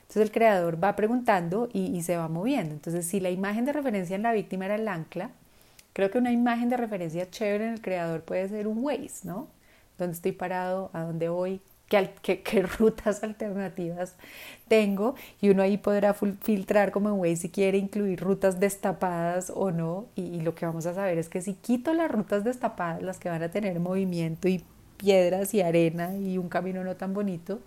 Entonces 0.03 0.23
el 0.23 0.31
creador 0.31 0.83
va 0.83 0.95
preguntando 0.95 1.69
y, 1.73 1.87
y 1.97 2.03
se 2.03 2.17
va 2.17 2.29
moviendo. 2.29 2.75
Entonces 2.75 3.07
si 3.07 3.19
la 3.19 3.31
imagen 3.31 3.65
de 3.65 3.73
referencia 3.73 4.15
en 4.15 4.23
la 4.23 4.33
víctima 4.33 4.67
era 4.67 4.77
el 4.77 4.87
ancla, 4.87 5.31
creo 5.97 6.11
que 6.11 6.19
una 6.19 6.31
imagen 6.31 6.69
de 6.69 6.77
referencia 6.77 7.31
chévere 7.31 7.69
en 7.69 7.73
el 7.73 7.81
creador 7.81 8.21
puede 8.21 8.47
ser 8.51 8.67
un 8.67 8.85
Waze, 8.85 9.27
¿no? 9.27 9.49
Dónde 9.97 10.13
estoy 10.13 10.33
parado, 10.33 10.91
a 10.93 11.05
dónde 11.05 11.31
voy, 11.31 11.63
qué, 11.89 12.63
rutas 12.79 13.23
alternativas 13.23 14.15
tengo 14.69 15.15
y 15.41 15.49
uno 15.49 15.63
ahí 15.63 15.79
podrá 15.79 16.13
filtrar 16.13 16.93
como 16.93 17.09
en 17.09 17.15
Waze 17.15 17.37
si 17.37 17.49
quiere 17.49 17.79
incluir 17.79 18.21
rutas 18.21 18.61
destapadas 18.61 19.51
o 19.55 19.71
no 19.71 20.05
y, 20.17 20.43
lo 20.43 20.55
que 20.55 20.67
vamos 20.67 20.85
a 20.85 20.93
saber 20.93 21.17
es 21.17 21.31
que 21.31 21.41
si 21.41 21.55
quito 21.55 21.95
las 21.95 22.11
rutas 22.11 22.45
destapadas, 22.45 23.01
las 23.01 23.19
que 23.19 23.31
van 23.31 23.43
a 23.43 23.51
tener 23.51 23.81
movimiento 23.81 24.49
y 24.49 24.63
piedras 24.99 25.55
y 25.55 25.63
arena 25.63 26.15
y 26.15 26.37
un 26.37 26.51
camino 26.51 26.85
no 26.85 26.97
tan 26.97 27.15
bonito, 27.15 27.61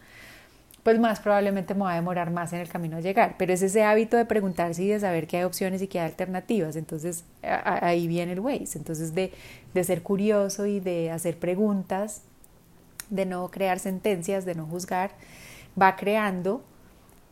pues 0.84 1.00
más 1.00 1.20
probablemente 1.20 1.74
me 1.74 1.82
va 1.82 1.94
a 1.94 1.96
demorar 1.96 2.32
más 2.32 2.54
en 2.54 2.60
el 2.60 2.70
camino 2.70 2.98
a 2.98 3.02
llegar. 3.02 3.36
Pero 3.38 3.54
es 3.54 3.62
ese 3.62 3.84
hábito 3.84 4.18
de 4.18 4.26
preguntarse 4.26 4.84
y 4.84 4.88
de 4.88 5.00
saber 5.00 5.28
que 5.28 5.38
hay 5.38 5.44
opciones 5.44 5.82
y 5.82 5.88
que 5.88 6.00
hay 6.00 6.06
alternativas. 6.06 6.76
Entonces 6.76 7.26
ahí 7.42 8.08
viene 8.08 8.34
el 8.34 8.40
Waze. 8.40 8.78
Entonces 8.78 9.14
de, 9.14 9.32
de 9.74 9.84
ser 9.84 10.02
curioso 10.02 10.66
y 10.66 10.80
de 10.80 11.12
hacer 11.12 11.38
preguntas 11.38 12.22
de 13.10 13.26
no 13.26 13.50
crear 13.50 13.80
sentencias, 13.80 14.46
de 14.46 14.56
no 14.56 14.66
juzgar, 14.66 15.12
va 15.80 15.96
creando 15.96 16.62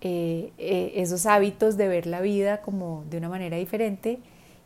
eh, 0.02 0.52
eh, 0.58 0.94
esos 0.96 1.26
hábitos 1.26 1.78
de 1.78 1.88
ver 1.88 2.06
la 2.08 2.22
vida 2.22 2.62
como 2.62 3.04
de 3.10 3.18
una 3.18 3.30
manera 3.30 3.58
diferente 3.58 4.20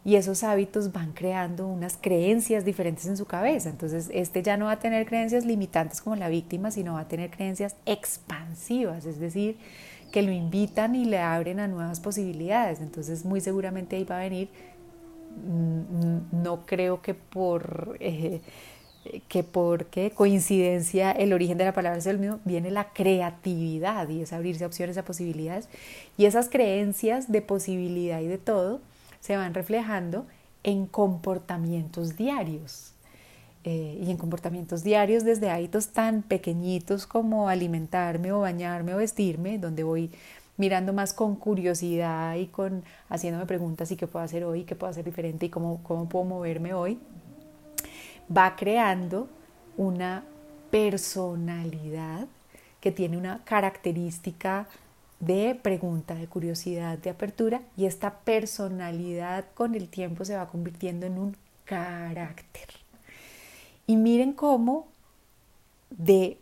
y 0.04 0.16
esos 0.16 0.44
hábitos 0.44 0.92
van 0.92 1.12
creando 1.12 1.68
unas 1.68 1.98
creencias 2.00 2.66
diferentes 2.66 3.06
en 3.06 3.18
su 3.18 3.26
cabeza. 3.26 3.70
Entonces, 3.70 4.10
este 4.14 4.42
ya 4.42 4.58
no 4.58 4.66
va 4.66 4.74
a 4.74 4.80
tener 4.80 5.06
creencias 5.06 5.46
limitantes 5.46 6.02
como 6.02 6.16
la 6.16 6.30
víctima, 6.30 6.72
sino 6.72 6.94
va 6.94 7.02
a 7.02 7.08
tener 7.08 7.30
creencias 7.30 7.76
expansivas, 7.86 9.06
es 9.06 9.20
decir, 9.20 9.58
que 10.12 10.24
lo 10.24 10.32
invitan 10.32 10.96
y 10.96 11.06
le 11.06 11.20
abren 11.20 11.60
a 11.60 11.68
nuevas 11.68 12.00
posibilidades. 12.00 12.82
Entonces, 12.82 13.26
muy 13.26 13.42
seguramente 13.42 13.96
ahí 13.96 14.04
va 14.04 14.18
a 14.18 14.22
venir, 14.22 14.50
mm, 15.46 15.80
mm, 15.80 16.44
no 16.44 16.66
creo 16.66 17.02
que 17.02 17.14
por... 17.14 17.98
Eh, 18.00 18.42
que 19.28 19.42
porque 19.42 20.12
coincidencia 20.12 21.12
el 21.12 21.34
origen 21.34 21.58
de 21.58 21.66
la 21.66 21.74
palabra 21.74 21.98
es 21.98 22.06
el 22.06 22.20
mismo, 22.20 22.40
viene 22.46 22.70
la 22.70 22.90
creatividad 22.94 24.08
y 24.10 24.22
es 24.22 24.32
abrirse 24.32 24.64
a 24.64 24.68
opciones, 24.68 24.96
a 24.96 25.04
posibilidades. 25.04 25.70
Y 26.18 26.26
esas 26.26 26.50
creencias 26.50 27.32
de 27.32 27.42
posibilidad 27.42 28.22
y 28.22 28.28
de 28.28 28.38
todo 28.38 28.80
se 29.22 29.38
van 29.38 29.54
reflejando 29.54 30.26
en 30.64 30.86
comportamientos 30.86 32.18
diarios. 32.18 32.94
Eh, 33.64 34.02
y 34.04 34.10
en 34.10 34.18
comportamientos 34.18 34.84
diarios 34.84 35.24
desde 35.24 35.52
hábitos 35.52 35.90
tan 35.90 36.24
pequeñitos 36.24 37.06
como 37.06 37.48
alimentarme 37.48 38.32
o 38.32 38.40
bañarme 38.40 38.96
o 38.96 38.98
vestirme, 38.98 39.60
donde 39.60 39.84
voy 39.84 40.10
mirando 40.58 40.94
más 40.94 41.14
con 41.14 41.36
curiosidad 41.36 42.36
y 42.36 42.48
con 42.48 42.84
haciéndome 43.08 43.46
preguntas 43.46 43.92
y 43.92 43.96
qué 43.96 44.08
puedo 44.08 44.26
hacer 44.26 44.44
hoy, 44.46 44.64
qué 44.64 44.76
puedo 44.76 44.90
hacer 44.90 45.06
diferente 45.06 45.46
y 45.46 45.50
cómo, 45.50 45.82
cómo 45.84 46.10
puedo 46.10 46.26
moverme 46.26 46.74
hoy, 46.74 46.98
va 48.36 48.56
creando 48.56 49.30
una 49.78 50.24
personalidad 50.72 52.28
que 52.80 52.92
tiene 52.92 53.18
una 53.18 53.44
característica 53.44 54.68
de 55.22 55.56
pregunta, 55.56 56.16
de 56.16 56.28
curiosidad, 56.28 56.98
de 56.98 57.12
apertura 57.12 57.62
y 57.78 57.86
esta 57.86 58.20
personalidad 58.20 59.46
con 59.54 59.76
el 59.76 59.88
tiempo 59.88 60.26
se 60.26 60.36
va 60.36 60.48
convirtiendo 60.48 61.06
en 61.06 61.18
un 61.18 61.38
carácter. 61.64 62.68
Y 63.88 63.96
miren 63.96 64.34
cómo 64.34 64.88
de 65.92 66.40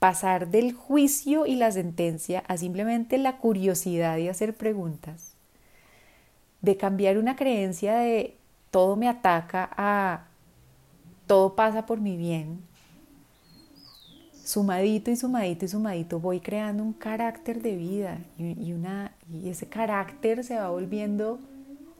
pasar 0.00 0.48
del 0.48 0.72
juicio 0.72 1.46
y 1.46 1.54
la 1.54 1.70
sentencia 1.70 2.40
a 2.48 2.56
simplemente 2.56 3.18
la 3.18 3.38
curiosidad 3.38 4.18
y 4.18 4.28
hacer 4.28 4.56
preguntas, 4.56 5.34
de 6.60 6.76
cambiar 6.76 7.18
una 7.18 7.36
creencia 7.36 7.94
de 7.94 8.36
todo 8.72 8.96
me 8.96 9.08
ataca 9.08 9.70
a 9.76 10.24
todo 11.28 11.54
pasa 11.54 11.86
por 11.86 12.00
mi 12.00 12.16
bien, 12.16 12.64
sumadito 14.52 15.10
y 15.10 15.16
sumadito 15.16 15.64
y 15.64 15.68
sumadito 15.68 16.20
voy 16.20 16.40
creando 16.40 16.82
un 16.82 16.92
carácter 16.92 17.62
de 17.62 17.74
vida 17.74 18.18
y, 18.36 18.74
una, 18.74 19.12
y 19.32 19.48
ese 19.48 19.66
carácter 19.66 20.44
se 20.44 20.56
va 20.56 20.68
volviendo 20.68 21.40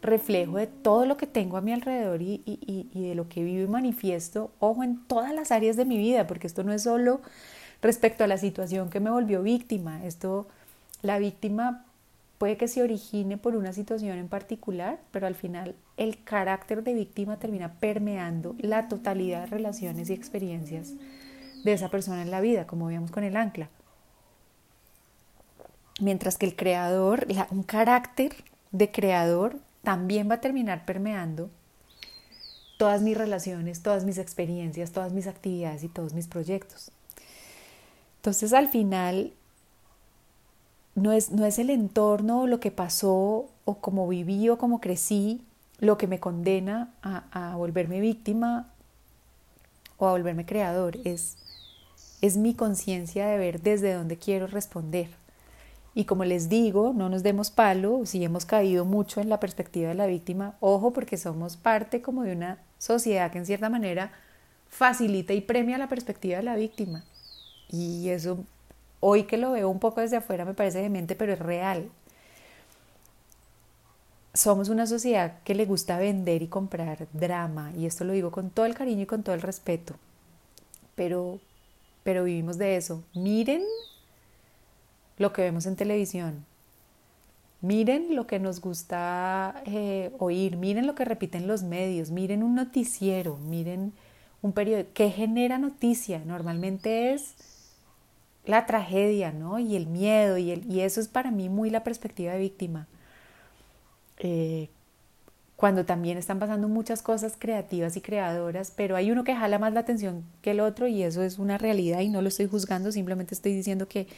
reflejo 0.02 0.58
de 0.58 0.66
todo 0.66 1.06
lo 1.06 1.16
que 1.16 1.26
tengo 1.26 1.56
a 1.56 1.62
mi 1.62 1.72
alrededor 1.72 2.20
y, 2.20 2.42
y, 2.44 3.08
de 3.08 3.14
lo 3.14 3.26
que 3.30 3.42
vivo 3.42 3.62
y 3.62 3.68
manifiesto, 3.68 4.50
ojo, 4.58 4.84
en 4.84 5.02
todas 5.06 5.32
las 5.32 5.50
áreas 5.50 5.76
de 5.76 5.86
mi 5.86 5.96
vida, 5.96 6.26
porque 6.26 6.46
esto 6.46 6.62
no 6.62 6.74
es 6.74 6.82
solo 6.82 7.22
respecto 7.80 8.22
a 8.22 8.26
la 8.26 8.36
situación 8.36 8.90
que 8.90 9.00
me 9.00 9.10
volvió 9.10 9.42
víctima, 9.42 10.04
esto, 10.04 10.46
la 11.00 11.18
víctima 11.18 11.86
puede 12.36 12.58
que 12.58 12.68
se 12.68 12.82
origine 12.82 13.38
por 13.38 13.56
una 13.56 13.72
situación 13.72 14.18
en 14.18 14.28
particular, 14.28 14.98
pero 15.10 15.26
al 15.26 15.36
final 15.36 15.74
el 15.96 16.22
carácter 16.22 16.82
de 16.82 16.92
víctima 16.92 17.38
termina 17.38 17.72
permeando 17.80 18.56
la 18.58 18.88
totalidad 18.88 19.44
de 19.44 19.46
relaciones 19.46 20.10
y 20.10 20.12
experiencias 20.12 20.92
de 21.64 21.72
esa 21.72 21.88
persona 21.88 22.22
en 22.22 22.31
la 22.31 22.40
vida, 22.40 22.66
como 22.66 22.87
veíamos 22.87 23.11
con 23.11 23.25
el 23.25 23.37
ancla. 23.37 23.68
Mientras 26.01 26.38
que 26.38 26.46
el 26.46 26.57
creador, 26.57 27.27
un 27.51 27.62
carácter 27.62 28.35
de 28.70 28.90
creador, 28.90 29.59
también 29.83 30.31
va 30.31 30.37
a 30.37 30.40
terminar 30.40 30.85
permeando 30.85 31.51
todas 32.79 33.03
mis 33.03 33.16
relaciones, 33.16 33.83
todas 33.83 34.05
mis 34.05 34.18
experiencias, 34.18 34.92
todas 34.92 35.12
mis 35.12 35.27
actividades 35.27 35.85
y 35.85 35.88
todos 35.88 36.14
mis 36.14 36.27
proyectos. 36.27 36.90
Entonces 38.16 38.53
al 38.53 38.68
final 38.68 39.33
no 40.94 41.12
es, 41.12 41.31
no 41.31 41.46
es 41.46 41.59
el 41.59 41.70
entorno 41.70 42.46
lo 42.46 42.61
que 42.61 42.70
pasó 42.70 43.48
o 43.64 43.79
cómo 43.79 44.09
viví 44.09 44.48
o 44.48 44.59
cómo 44.59 44.81
crecí 44.81 45.44
lo 45.79 45.98
que 45.98 46.07
me 46.07 46.20
condena 46.20 46.94
a, 47.03 47.57
volverme 47.57 48.01
víctima 48.01 48.70
o 49.96 50.07
a 50.07 50.12
volverme 50.12 50.46
creador, 50.46 50.98
es, 51.05 51.37
es 52.22 52.38
mi 52.38 52.54
conciencia 52.54 53.26
de 53.26 53.37
ver 53.37 53.61
desde 53.61 53.92
dónde 53.92 54.16
quiero 54.16 54.46
responder. 54.46 55.11
Y 55.94 56.06
como 56.06 56.24
les 56.24 56.48
digo, 56.48 56.94
no 56.94 57.11
nos 57.11 57.22
demos 57.22 57.50
palo 57.50 58.06
si 58.06 58.24
hemos 58.24 58.46
caído 58.46 58.87
mucho 58.87 59.20
en 59.20 59.28
la 59.28 59.38
perspectiva 59.40 59.90
de 59.90 59.94
la 59.94 60.06
víctima, 60.06 60.56
ojo 60.61 60.92
porque 60.94 61.18
somos 61.18 61.58
parte 61.58 62.00
como 62.00 62.22
de 62.22 62.32
una 62.32 62.58
sociedad 62.78 63.30
que 63.30 63.37
en 63.37 63.46
cierta 63.46 63.68
manera 63.68 64.12
facilita 64.70 65.35
y 65.35 65.42
premia 65.42 65.76
la 65.76 65.90
perspectiva 65.90 66.38
de 66.38 66.44
la 66.44 66.56
víctima. 66.56 67.04
Y 67.68 68.08
eso 68.08 68.38
Hoy 69.04 69.24
que 69.24 69.37
lo 69.37 69.50
veo 69.50 69.68
un 69.68 69.80
poco 69.80 70.00
desde 70.00 70.18
afuera 70.18 70.44
me 70.44 70.54
parece 70.54 70.80
demente, 70.80 71.16
pero 71.16 71.32
es 71.32 71.38
real. 71.40 71.90
Somos 74.32 74.68
una 74.68 74.87
sociedad 74.87 75.40
que 75.42 75.56
le 75.56 75.66
gusta 75.66 75.98
vender 75.98 76.40
y 76.40 76.46
comprar 76.46 77.08
drama, 77.12 77.72
y 77.76 77.87
esto 77.87 78.04
lo 78.04 78.12
digo 78.12 78.30
con 78.30 78.50
todo 78.50 78.64
el 78.64 78.76
cariño 78.76 79.02
y 79.02 79.06
con 79.06 79.24
todo 79.24 79.35
el 79.35 79.42
respeto, 79.42 79.96
pero, 80.94 81.40
pero 82.02 82.24
vivimos 82.24 82.58
de 82.58 82.76
eso. 82.76 83.04
Miren 83.14 83.62
lo 85.18 85.32
que 85.32 85.42
vemos 85.42 85.66
en 85.66 85.76
televisión, 85.76 86.44
miren 87.60 88.16
lo 88.16 88.26
que 88.26 88.38
nos 88.38 88.60
gusta 88.60 89.62
eh, 89.66 90.12
oír, 90.18 90.56
miren 90.56 90.86
lo 90.86 90.94
que 90.94 91.04
repiten 91.04 91.46
los 91.46 91.62
medios, 91.62 92.10
miren 92.10 92.42
un 92.42 92.54
noticiero, 92.54 93.36
miren 93.36 93.92
un 94.42 94.52
periódico. 94.52 94.90
¿Qué 94.94 95.10
genera 95.10 95.58
noticia? 95.58 96.22
Normalmente 96.24 97.12
es 97.14 97.34
la 98.44 98.66
tragedia, 98.66 99.32
¿no? 99.32 99.58
Y 99.58 99.76
el 99.76 99.86
miedo, 99.86 100.36
y, 100.38 100.50
el, 100.50 100.70
y 100.70 100.80
eso 100.80 101.00
es 101.00 101.08
para 101.08 101.30
mí 101.30 101.48
muy 101.48 101.70
la 101.70 101.84
perspectiva 101.84 102.32
de 102.32 102.40
víctima. 102.40 102.88
Eh, 104.18 104.68
cuando 105.62 105.85
también 105.85 106.18
están 106.18 106.40
pasando 106.40 106.66
muchas 106.66 107.03
cosas 107.03 107.35
creativas 107.38 107.96
y 107.96 108.01
creadoras, 108.01 108.72
pero 108.75 108.96
hay 108.96 109.12
uno 109.12 109.22
que 109.22 109.37
jala 109.37 109.61
más 109.61 109.72
la 109.72 109.79
atención 109.79 110.25
que 110.40 110.51
el 110.51 110.59
otro 110.59 110.88
y 110.88 111.05
eso 111.05 111.22
es 111.22 111.38
una 111.38 111.57
realidad 111.57 112.01
y 112.01 112.09
no 112.09 112.20
lo 112.20 112.27
estoy 112.27 112.48
juzgando, 112.48 112.90
simplemente 112.90 113.33
estoy 113.33 113.55
diciendo 113.55 113.87
que, 113.87 114.09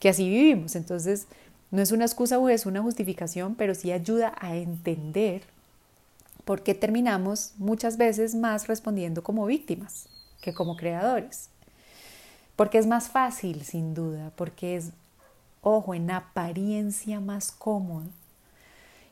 que 0.00 0.08
así 0.08 0.28
vivimos. 0.28 0.74
Entonces, 0.74 1.28
no 1.70 1.80
es 1.82 1.92
una 1.92 2.04
excusa 2.04 2.40
o 2.40 2.48
es 2.48 2.66
una 2.66 2.82
justificación, 2.82 3.54
pero 3.54 3.76
sí 3.76 3.92
ayuda 3.92 4.34
a 4.40 4.56
entender 4.56 5.42
por 6.44 6.64
qué 6.64 6.74
terminamos 6.74 7.52
muchas 7.58 7.96
veces 7.96 8.34
más 8.34 8.66
respondiendo 8.66 9.22
como 9.22 9.46
víctimas 9.46 10.08
que 10.40 10.52
como 10.52 10.76
creadores. 10.76 11.48
Porque 12.56 12.78
es 12.78 12.88
más 12.88 13.08
fácil, 13.08 13.62
sin 13.62 13.94
duda, 13.94 14.32
porque 14.34 14.74
es, 14.74 14.90
ojo, 15.62 15.94
en 15.94 16.10
apariencia 16.10 17.20
más 17.20 17.52
cómodo 17.52 18.08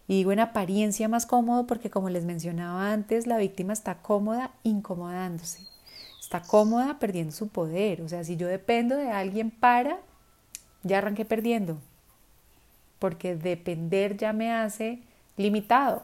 y 0.09 0.14
digo 0.14 0.33
en 0.33 0.40
apariencia 0.40 1.09
más 1.09 1.27
cómodo 1.27 1.66
porque 1.66 1.90
como 1.90 2.11
les 2.11 2.25
mencionaba 2.25 2.92
antes, 2.92 3.27
la 3.27 3.38
víctima 3.38 3.73
está 3.73 4.03
cómoda 4.03 4.53
incomodándose, 4.62 5.66
está 6.21 6.42
cómoda 6.42 6.99
perdiendo 6.99 7.33
su 7.33 7.49
poder. 7.49 8.03
O 8.03 8.09
sea, 8.09 8.23
si 8.23 8.37
yo 8.37 8.47
dependo 8.47 8.97
de 8.97 9.11
alguien 9.11 9.51
para, 9.51 9.99
ya 10.83 10.99
arranqué 10.99 11.25
perdiendo, 11.25 11.79
porque 12.99 13.35
depender 13.35 14.16
ya 14.16 14.33
me 14.33 14.53
hace 14.53 15.03
limitado. 15.37 16.03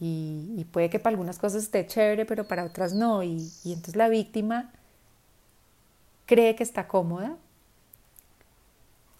Y, 0.00 0.66
puede 0.72 0.90
que 0.90 0.98
para 0.98 1.12
algunas 1.12 1.38
cosas 1.38 1.62
esté 1.62 1.86
chévere, 1.86 2.26
pero 2.26 2.48
para 2.48 2.64
otras 2.64 2.94
no. 2.94 3.22
y 3.22 3.50
entonces 3.64 3.96
la 3.96 4.08
víctima 4.08 4.72
cree 6.26 6.56
que 6.56 6.62
está 6.62 6.88
cómoda, 6.88 7.36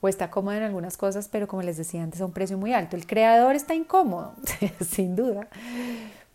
o 0.05 0.09
está 0.09 0.31
cómodo 0.31 0.55
en 0.55 0.63
algunas 0.63 0.99
cosas, 0.99 1.29
pero 1.29 1.49
como 1.49 1.63
les 1.63 1.79
decía 1.79 2.03
antes, 2.03 2.21
a 2.21 2.27
un 2.27 2.33
precio 2.33 2.59
muy 2.59 2.75
alto. 2.75 2.95
El 2.95 3.07
creador 3.07 3.57
está 3.57 3.75
incómodo, 3.75 4.35
sin 4.87 5.17
duda, 5.17 5.49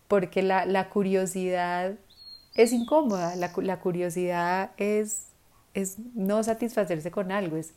porque 0.08 0.42
la, 0.42 0.90
curiosidad 0.90 1.94
es 2.56 2.74
incómoda, 2.74 3.36
la, 3.36 3.80
curiosidad 3.80 4.72
es, 4.78 5.28
es, 5.76 6.00
no 6.16 6.42
satisfacerse 6.42 7.12
con 7.12 7.32
algo, 7.32 7.58
es, 7.58 7.76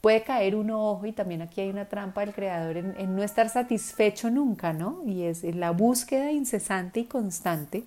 puede 0.00 0.22
caer 0.22 0.56
uno 0.56 0.92
ojo 0.92 1.04
y 1.04 1.12
también 1.12 1.42
aquí 1.42 1.60
hay 1.60 1.68
una 1.68 1.90
trampa 1.90 2.22
del 2.22 2.32
creador 2.32 2.78
en, 2.78 2.94
en 2.96 3.14
no 3.14 3.22
estar 3.22 3.50
satisfecho 3.50 4.30
nunca, 4.30 4.72
¿no? 4.72 5.02
Y 5.04 5.24
es 5.24 5.44
la 5.44 5.72
búsqueda 5.72 6.32
incesante 6.32 7.00
y 7.00 7.04
constante 7.04 7.84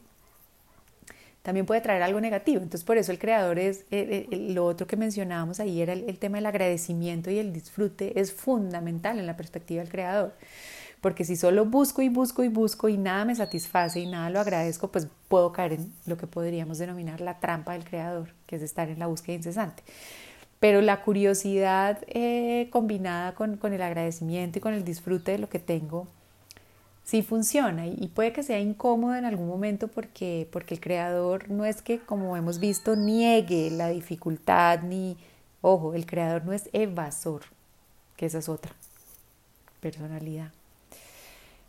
también 1.46 1.68
puede 1.68 1.80
traer 1.80 2.02
algo 2.02 2.20
negativo. 2.20 2.64
Entonces, 2.64 2.84
por 2.84 2.98
eso 2.98 3.12
el 3.12 3.20
creador 3.20 3.60
es, 3.60 3.82
eh, 3.92 4.28
eh, 4.32 4.50
lo 4.50 4.66
otro 4.66 4.88
que 4.88 4.98
mencionábamos 4.98 5.60
ahí 5.60 5.80
era 5.80 5.94
el, 5.94 6.18
tema 6.18 6.40
del 6.40 6.48
agradecimiento 6.48 7.30
y 7.30 7.38
el 7.38 7.54
disfrute 7.54 8.20
es 8.20 8.34
fundamental 8.34 9.20
en 9.20 9.28
la 9.28 9.38
perspectiva 9.38 9.84
del 9.84 9.92
creador. 9.92 10.34
Porque 11.02 11.24
si 11.24 11.36
solo 11.36 11.66
busco 11.66 12.02
y 12.02 12.10
busco 12.10 12.44
y 12.44 12.48
busco 12.48 12.90
y 12.90 12.98
nada 12.98 13.26
me 13.26 13.36
satisface 13.36 14.00
y 14.00 14.08
nada 14.08 14.32
lo 14.32 14.40
agradezco, 14.40 14.92
pues 14.92 15.08
puedo 15.28 15.52
caer 15.52 15.74
en 15.74 15.94
lo 16.08 16.18
que 16.18 16.26
podríamos 16.26 16.80
denominar 16.80 17.22
la 17.22 17.40
trampa 17.40 17.74
del 17.74 17.84
creador, 17.84 18.30
que 18.48 18.56
es 18.56 18.64
estar 18.64 18.90
en 18.90 18.98
la 18.98 19.06
búsqueda 19.06 19.36
incesante. 19.36 19.84
Pero 20.60 20.82
la 20.82 21.04
curiosidad 21.04 22.00
eh, 22.08 22.70
combinada 22.72 23.36
con, 23.36 23.58
con 23.58 23.72
el 23.72 23.84
agradecimiento 23.84 24.58
y 24.58 24.62
con 24.62 24.74
el 24.74 24.84
disfrute 24.84 25.34
de 25.34 25.38
lo 25.38 25.48
que 25.48 25.60
tengo, 25.60 26.08
sí 27.06 27.22
funciona 27.22 27.86
y 27.86 28.08
puede 28.08 28.34
que 28.34 28.44
sea 28.44 28.60
incómodo 28.60 29.16
en 29.16 29.26
algún 29.26 29.48
momento 29.48 29.88
porque, 29.88 30.50
porque 30.52 30.74
el 30.74 30.82
creador 30.82 31.50
no 31.50 31.64
es 31.64 31.82
que, 31.82 32.00
como 32.00 32.36
hemos 32.36 32.60
visto, 32.60 32.96
niegue 32.96 33.70
la 33.70 33.90
dificultad 33.90 34.82
ni, 34.82 35.16
ojo, 35.62 35.94
el 35.94 36.08
creador 36.08 36.44
no 36.46 36.52
es 36.52 36.68
evasor, 36.74 37.44
que 38.18 38.26
esa 38.26 38.40
es 38.40 38.50
otra 38.50 38.74
personalidad. 39.80 40.52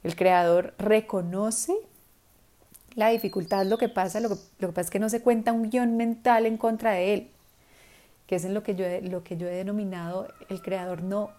El 0.02 0.16
creador 0.16 0.74
reconoce 0.78 1.74
la 2.94 3.10
dificultad, 3.10 3.66
lo 3.66 3.76
que 3.76 3.90
pasa, 3.90 4.20
lo 4.20 4.30
que, 4.30 4.68
pasa 4.68 4.80
es 4.80 4.90
que 4.90 4.98
no 4.98 5.10
se 5.10 5.20
cuenta 5.20 5.52
un 5.52 5.68
guion 5.68 5.98
mental 5.98 6.46
en 6.46 6.56
contra 6.56 6.92
de 6.92 7.12
él, 7.12 7.30
que 8.26 8.36
es 8.36 8.44
en 8.46 8.54
lo 8.54 8.62
que 8.62 8.74
yo, 8.74 8.86
lo 9.02 9.22
que 9.22 9.36
yo 9.36 9.46
he 9.46 9.54
denominado 9.54 10.28
el 10.48 10.62
creador 10.62 11.02
no 11.02 11.30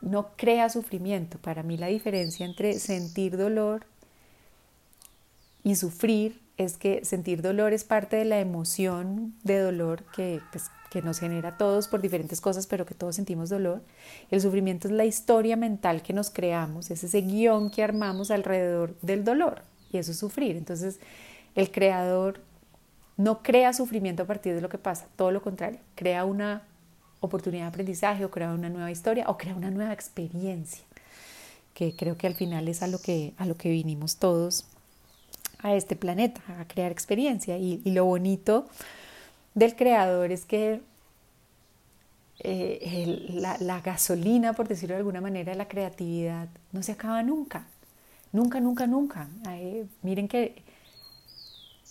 no 0.00 0.30
crea 0.36 0.68
sufrimiento. 0.68 1.38
Para 1.38 1.62
mí 1.62 1.76
la 1.76 1.88
diferencia 1.88 2.46
entre 2.46 2.78
sentir 2.78 3.36
dolor 3.36 3.86
y 5.62 5.74
sufrir 5.76 6.40
es 6.56 6.76
que 6.76 7.04
sentir 7.04 7.42
dolor 7.42 7.72
es 7.72 7.84
parte 7.84 8.16
de 8.16 8.24
la 8.24 8.40
emoción 8.40 9.34
de 9.44 9.60
dolor 9.60 10.04
que, 10.14 10.40
pues, 10.50 10.70
nos 11.04 11.20
genera 11.20 11.56
todos 11.56 11.86
por 11.86 12.00
diferentes 12.00 12.40
cosas, 12.40 12.66
pero 12.66 12.86
que 12.86 12.94
todos 12.94 13.16
sentimos 13.16 13.50
dolor. 13.50 13.82
El 14.30 14.40
sufrimiento 14.40 14.88
es 14.88 14.92
la 14.92 15.04
historia 15.04 15.56
mental 15.56 16.02
que 16.02 16.12
nos 16.12 16.30
creamos, 16.30 16.90
es 16.90 17.04
ese 17.04 17.20
guion 17.20 17.70
que 17.70 17.84
armamos 17.84 18.30
alrededor 18.30 18.96
del 19.02 19.22
dolor 19.22 19.62
y 19.92 19.98
eso 19.98 20.12
es 20.12 20.18
sufrir. 20.18 20.56
Entonces, 20.56 20.98
el 21.54 21.70
creador 21.70 22.40
no 23.16 23.42
crea 23.42 23.72
sufrimiento 23.72 24.22
a 24.22 24.26
partir 24.26 24.54
de 24.54 24.60
lo 24.60 24.68
que 24.68 24.78
pasa, 24.78 25.06
todo 25.16 25.30
lo 25.30 25.42
contrario, 25.42 25.80
crea 25.94 26.24
una 26.24 26.62
oportunidad 27.20 27.64
de 27.64 27.68
aprendizaje 27.68 28.24
o 28.24 28.30
crear 28.30 28.54
una 28.54 28.68
nueva 28.68 28.90
historia 28.90 29.24
o 29.28 29.36
crear 29.36 29.56
una 29.56 29.70
nueva 29.70 29.92
experiencia, 29.92 30.84
que 31.74 31.94
creo 31.94 32.16
que 32.16 32.26
al 32.26 32.34
final 32.34 32.68
es 32.68 32.82
a 32.82 32.86
lo 32.86 32.98
que, 32.98 33.34
a 33.38 33.46
lo 33.46 33.56
que 33.56 33.70
vinimos 33.70 34.16
todos 34.16 34.64
a 35.60 35.74
este 35.74 35.96
planeta, 35.96 36.40
a 36.60 36.66
crear 36.66 36.92
experiencia. 36.92 37.58
Y, 37.58 37.82
lo 37.90 38.04
bonito 38.04 38.68
del 39.54 39.74
creador 39.74 40.30
es 40.30 40.44
que 40.44 40.80
eh, 42.40 43.28
la, 43.32 43.80
gasolina, 43.80 44.52
por 44.52 44.68
decirlo 44.68 44.94
de 44.94 44.98
alguna 44.98 45.20
manera, 45.20 45.54
la 45.54 45.66
creatividad 45.68 46.48
no 46.72 46.82
se 46.82 46.92
acaba 46.92 47.22
nunca. 47.22 47.66
Nunca, 48.30 48.60
nunca, 48.60 48.86
nunca. 48.86 49.28
miren 50.02 50.28
que 50.28 50.62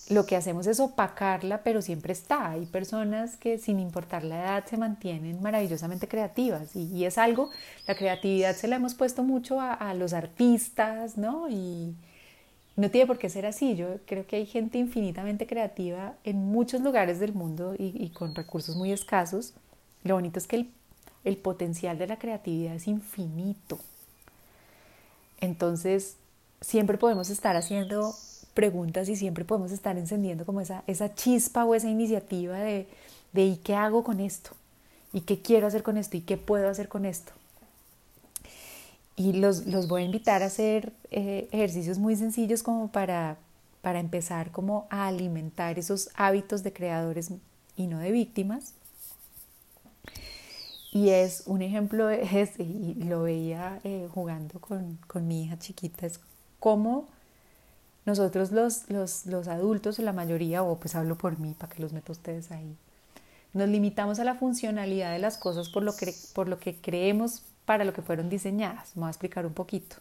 lo 0.09 0.25
que 0.25 0.37
hacemos 0.37 0.67
es 0.67 0.79
opacarla, 0.79 1.63
pero 1.63 1.81
siempre 1.81 2.13
está. 2.13 2.51
Hay 2.51 2.65
personas 2.65 3.35
que 3.35 3.57
sin 3.57 3.79
importar 3.79 4.23
la 4.23 4.39
edad 4.41 4.65
se 4.65 4.77
mantienen 4.77 5.41
maravillosamente 5.41 6.07
creativas 6.07 6.75
y, 6.75 7.03
es 7.03 7.17
algo, 7.17 7.49
la 7.87 7.95
creatividad 7.95 8.55
se 8.55 8.67
la 8.67 8.77
hemos 8.77 8.95
puesto 8.95 9.23
mucho 9.23 9.59
a, 9.59 9.93
los 9.95 10.13
artistas, 10.13 11.17
¿no? 11.17 11.49
Y 11.49 11.93
no 12.77 12.89
tiene 12.89 13.05
por 13.05 13.17
qué 13.17 13.29
ser 13.29 13.45
así. 13.45 13.75
Yo 13.75 13.97
creo 14.05 14.25
que 14.25 14.37
hay 14.37 14.45
gente 14.45 14.77
infinitamente 14.77 15.45
creativa 15.45 16.13
en 16.23 16.37
muchos 16.37 16.81
lugares 16.81 17.19
del 17.19 17.33
mundo 17.33 17.75
y, 17.77 18.09
con 18.11 18.33
recursos 18.33 18.77
muy 18.77 18.93
escasos. 18.93 19.53
Lo 20.03 20.13
bonito 20.15 20.39
es 20.39 20.47
que 20.47 20.55
el, 20.55 20.71
el 21.25 21.35
potencial 21.37 21.97
de 21.97 22.07
la 22.07 22.17
creatividad 22.17 22.75
es 22.75 22.87
infinito. 22.87 23.77
Entonces, 25.41 26.15
siempre 26.61 26.97
podemos 26.97 27.29
estar 27.29 27.57
haciendo 27.57 28.15
preguntas 28.57 29.07
y 29.07 29.15
siempre 29.15 29.45
podemos 29.45 29.71
estar 29.71 29.99
encendiendo 29.99 30.43
como 30.43 30.61
esa, 30.61 30.83
esa 30.87 31.13
chispa 31.13 31.63
o 31.63 31.75
esa 31.75 31.89
iniciativa 31.89 32.57
de, 32.57 32.87
de 33.31 33.45
¿y 33.45 33.57
qué 33.57 33.75
hago 33.75 34.03
con 34.03 34.19
esto? 34.19 34.49
¿Y 35.13 35.21
qué 35.21 35.43
quiero 35.43 35.67
hacer 35.67 35.83
con 35.83 35.95
esto? 35.95 36.17
¿Y 36.17 36.21
qué 36.21 36.37
puedo 36.37 36.67
hacer 36.67 36.87
con 36.87 37.05
esto? 37.05 37.33
Y 39.15 39.33
los, 39.33 39.67
los 39.67 39.87
voy 39.87 40.01
a 40.01 40.05
invitar 40.05 40.41
a 40.41 40.47
hacer 40.47 40.91
eh, 41.11 41.47
ejercicios 41.51 41.99
muy 41.99 42.15
sencillos 42.15 42.63
como 42.63 42.87
para, 42.91 43.37
para 43.83 43.99
empezar 43.99 44.49
como 44.49 44.87
a 44.89 45.05
alimentar 45.05 45.77
esos 45.77 46.09
hábitos 46.15 46.63
de 46.63 46.73
creadores 46.73 47.29
y 47.75 47.85
no 47.85 47.99
de 47.99 48.11
víctimas. 48.11 48.73
Y 50.91 51.09
es 51.09 51.43
un 51.45 51.61
ejemplo, 51.61 52.09
es, 52.09 52.59
y 52.59 52.95
lo 53.03 53.21
veía 53.21 53.79
eh, 53.83 54.07
jugando 54.11 54.59
con, 54.59 54.97
con 55.05 55.27
mi 55.27 55.43
hija 55.43 55.59
chiquita, 55.59 56.07
es 56.07 56.19
cómo 56.59 57.07
nosotros 58.07 58.53
los, 58.53 58.89
los, 58.89 59.25
los 59.25 59.49
adultos, 59.49 59.99
la 59.99 60.13
mayoría, 60.13 60.63
o 60.63 60.77
pues 60.77 60.95
hablo 60.95 61.17
por 61.17 61.37
mí, 61.39 61.53
para 61.57 61.73
que 61.73 61.81
los 61.81 61.91
meta 61.91 62.13
ustedes 62.13 62.51
ahí, 62.51 62.73
nos 63.53 63.67
limitamos 63.67 64.19
a 64.19 64.23
la 64.23 64.35
funcionalidad 64.35 65.11
de 65.11 65.19
las 65.19 65.37
cosas 65.37 65.67
por 65.67 65.83
lo 65.83 65.93
que, 65.93 66.15
por 66.33 66.47
lo 66.47 66.57
que 66.57 66.73
creemos 66.73 67.43
para 67.65 67.83
lo 67.83 67.91
que 67.91 68.01
fueron 68.01 68.29
diseñadas. 68.29 68.95
Me 68.95 69.01
voy 69.01 69.07
a 69.07 69.11
explicar 69.11 69.45
un 69.45 69.53
poquito. 69.53 69.97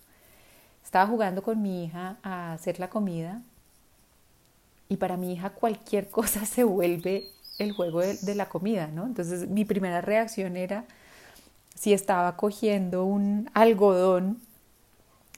Estaba 0.84 1.08
jugando 1.08 1.42
con 1.42 1.60
mi 1.60 1.84
hija 1.84 2.16
a 2.22 2.52
hacer 2.52 2.78
la 2.78 2.88
comida 2.90 3.42
y 4.88 4.98
para 4.98 5.16
mi 5.16 5.32
hija 5.32 5.50
cualquier 5.50 6.08
cosa 6.10 6.46
se 6.46 6.62
vuelve 6.62 7.26
el 7.58 7.72
juego 7.72 8.02
de, 8.02 8.14
de, 8.18 8.34
la 8.36 8.48
comida, 8.48 8.86
¿no? 8.86 9.04
Entonces 9.04 9.48
mi 9.48 9.64
primera 9.64 10.00
reacción 10.00 10.56
era 10.56 10.84
si 11.74 11.92
estaba 11.92 12.36
cogiendo 12.36 13.04
un 13.04 13.50
algodón 13.52 14.45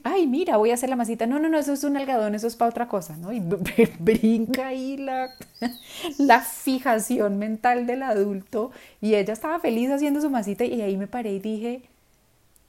ay, 0.05 0.27
mira, 0.27 0.57
voy 0.57 0.71
a 0.71 0.75
hacer 0.75 0.89
la 0.91 0.97
masita. 0.97 1.27
No, 1.27 1.39
no, 1.39 1.49
no, 1.49 1.59
eso 1.59 1.73
es 1.73 1.85
un 1.85 1.97
algodón, 1.97 2.35
eso 2.35 2.47
es 2.47 2.57
para 2.57 2.71
otra 2.71 2.89
cosa, 2.89 3.17
¿no? 3.17 3.33
Y 3.33 3.41
brinca 3.99 4.69
ahí 4.69 4.97
la, 4.97 5.31
la 6.19 6.41
fijación 6.41 7.39
mental 7.39 7.87
del 7.87 8.03
adulto. 8.03 8.71
Y 9.01 9.15
ella 9.15 9.33
estaba 9.33 9.61
feliz 9.61 9.91
haciendo 9.91 10.21
su 10.21 10.31
masita 10.31 10.65
y 10.65 10.81
ahí 10.83 10.97
me 10.97 11.07
paré 11.07 11.33
y 11.33 11.41
dije, 11.41 11.83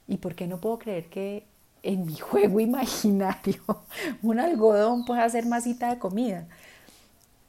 ¿y 0.08 0.18
por 0.18 0.36
qué 0.36 0.48
no 0.48 0.60
puedo 0.60 0.80
creer 0.80 1.06
que 1.06 1.44
en 1.84 2.06
mi 2.06 2.16
juego 2.20 2.60
imaginario 2.60 3.62
un 4.22 4.40
algodón 4.40 5.06
pueda 5.06 5.24
hacer 5.26 5.46
masita 5.46 5.90
de 5.90 6.00
comida? 6.00 6.48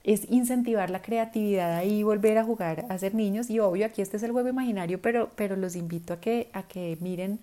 es 0.05 0.31
incentivar 0.31 0.91
la 0.91 1.03
creatividad 1.03 1.77
ahí, 1.77 2.03
volver 2.03 2.39
a 2.39 2.45
jugar 2.45 2.87
a 2.89 2.99
ser 2.99 3.15
niños. 3.15 3.51
Y 3.51 3.61
obvio, 3.61 3.87
aquí 3.87 4.03
este 4.03 4.17
es 4.17 4.23
el 4.23 4.33
juego 4.33 4.49
imaginario, 4.49 5.01
pero, 5.01 5.31
pero 5.37 5.57
los 5.57 5.77
invito 5.77 6.15
a 6.15 6.21
que, 6.21 6.49
a 6.53 6.63
que 6.63 6.97
miren 7.01 7.39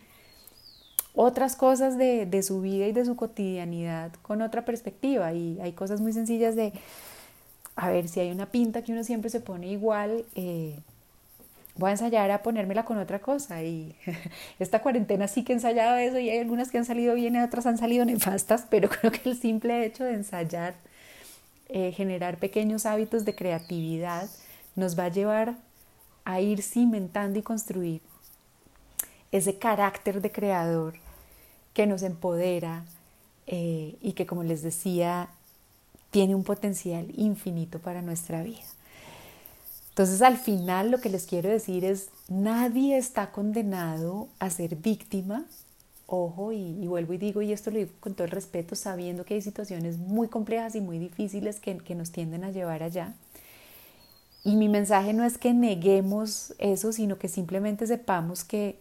otras 1.19 1.55
cosas 1.55 1.97
de, 1.97 2.27
de, 2.27 2.43
su 2.43 2.61
vida 2.61 2.85
y 2.85 2.91
de 2.91 3.03
su 3.03 3.15
cotidianidad 3.15 4.13
con 4.21 4.43
otra 4.43 4.63
perspectiva. 4.65 5.33
Y 5.33 5.59
hay 5.59 5.73
cosas 5.73 5.99
muy 5.99 6.13
sencillas 6.13 6.55
de, 6.55 6.73
a 7.75 7.89
ver, 7.89 8.07
si 8.07 8.19
hay 8.19 8.31
una 8.31 8.45
pinta 8.51 8.83
que 8.83 8.91
uno 8.91 9.03
siempre 9.03 9.31
se 9.31 9.39
pone 9.39 9.67
igual, 9.67 10.25
eh, 10.35 10.77
voy 11.75 11.89
a 11.89 11.91
ensayar 11.93 12.29
a 12.29 12.43
ponérmela 12.43 12.85
con 12.85 12.99
otra 12.99 13.17
cosa. 13.17 13.63
Y 13.63 13.95
esta 14.59 14.83
cuarentena 14.83 15.27
sí 15.27 15.43
que 15.43 15.53
he 15.53 15.55
ensayado 15.55 15.97
eso 15.97 16.19
y 16.19 16.29
hay 16.29 16.37
algunas 16.37 16.69
que 16.69 16.77
han 16.77 16.85
salido 16.85 17.15
bien 17.15 17.35
y 17.35 17.39
otras 17.39 17.65
han 17.65 17.79
salido 17.79 18.05
nefastas, 18.05 18.67
pero 18.69 18.87
creo 18.87 19.11
que 19.11 19.27
el 19.27 19.35
simple 19.35 19.85
hecho 19.85 20.03
de 20.03 20.13
ensayar 20.13 20.75
eh, 21.69 21.93
generar 21.93 22.37
pequeños 22.37 22.85
hábitos 22.85 23.25
de 23.25 23.33
creatividad 23.33 24.29
nos 24.75 24.97
va 24.97 25.05
a 25.05 25.09
llevar 25.09 25.55
a 26.25 26.41
ir 26.41 26.61
cimentando 26.61 27.39
y 27.39 27.41
construir 27.41 28.01
ese 29.31 29.57
carácter 29.57 30.21
de 30.21 30.31
creador 30.31 31.06
que 31.77 31.85
nos 31.85 32.01
empodera 32.01 32.85
eh, 33.45 33.97
y 34.01 34.13
que, 34.13 34.25
como 34.25 34.41
les 34.41 34.63
decía, 34.63 35.29
tiene 36.09 36.33
un 36.33 36.43
potencial 36.43 37.13
infinito 37.15 37.77
para 37.77 38.01
nuestra 38.01 38.41
vida. 38.41 38.65
Entonces, 39.89 40.23
al 40.23 40.37
final 40.37 40.89
lo 40.89 40.99
que 40.99 41.09
les 41.09 41.27
quiero 41.27 41.49
decir 41.49 41.85
es, 41.85 42.09
nadie 42.29 42.97
está 42.97 43.31
condenado 43.31 44.27
a 44.39 44.49
ser 44.49 44.75
víctima 44.75 45.45
ojo, 46.07 46.51
y, 46.51 46.87
vuelvo 46.87 47.13
y 47.13 47.17
digo, 47.19 47.43
y 47.43 47.51
esto 47.51 47.69
lo 47.69 47.77
digo 47.77 47.91
con 47.99 48.15
todo 48.15 48.25
el 48.25 48.31
respeto, 48.31 48.75
sabiendo 48.75 49.23
que 49.23 49.35
hay 49.35 49.41
situaciones 49.43 49.99
muy 49.99 50.29
complejas 50.29 50.73
y 50.73 50.81
muy 50.81 50.97
difíciles 50.97 51.59
que, 51.59 51.77
que 51.77 51.93
nos 51.93 52.11
tienden 52.11 52.43
a 52.43 52.49
llevar 52.49 52.81
allá. 52.81 53.13
Y 54.43 54.55
mi 54.55 54.67
mensaje 54.67 55.13
no 55.13 55.25
es 55.25 55.37
que 55.37 55.53
neguemos 55.53 56.55
eso, 56.57 56.91
sino 56.91 57.19
que 57.19 57.27
simplemente 57.27 57.85
sepamos 57.85 58.43
que 58.43 58.79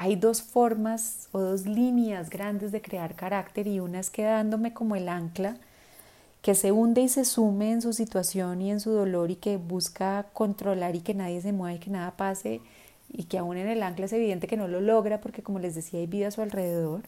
hay 0.00 0.16
dos 0.16 0.40
formas 0.40 1.28
o 1.30 1.40
dos 1.40 1.66
líneas 1.66 2.30
grandes 2.30 2.72
de 2.72 2.80
crear 2.80 3.14
carácter 3.14 3.66
y 3.66 3.80
una 3.80 4.00
es 4.00 4.08
quedándome 4.08 4.72
como 4.72 4.96
el 4.96 5.10
ancla 5.10 5.58
que 6.40 6.54
se 6.54 6.72
hunde 6.72 7.02
y 7.02 7.10
se 7.10 7.26
sume 7.26 7.70
en 7.70 7.82
su 7.82 7.92
situación 7.92 8.62
y 8.62 8.70
en 8.70 8.80
su 8.80 8.92
dolor 8.92 9.30
y 9.30 9.36
que 9.36 9.58
busca 9.58 10.24
controlar 10.32 10.96
y 10.96 11.00
que 11.00 11.12
nadie 11.12 11.42
se 11.42 11.52
mueva 11.52 11.76
y 11.76 11.80
que 11.80 11.90
nada 11.90 12.12
pase 12.16 12.62
y 13.10 13.24
que 13.24 13.36
aún 13.36 13.58
en 13.58 13.68
el 13.68 13.82
ancla 13.82 14.06
es 14.06 14.14
evidente 14.14 14.46
que 14.46 14.56
no 14.56 14.68
lo 14.68 14.80
logra 14.80 15.20
porque 15.20 15.42
como 15.42 15.58
les 15.58 15.74
decía 15.74 16.00
hay 16.00 16.06
vida 16.06 16.28
a 16.28 16.30
su 16.30 16.40
alrededor, 16.40 17.02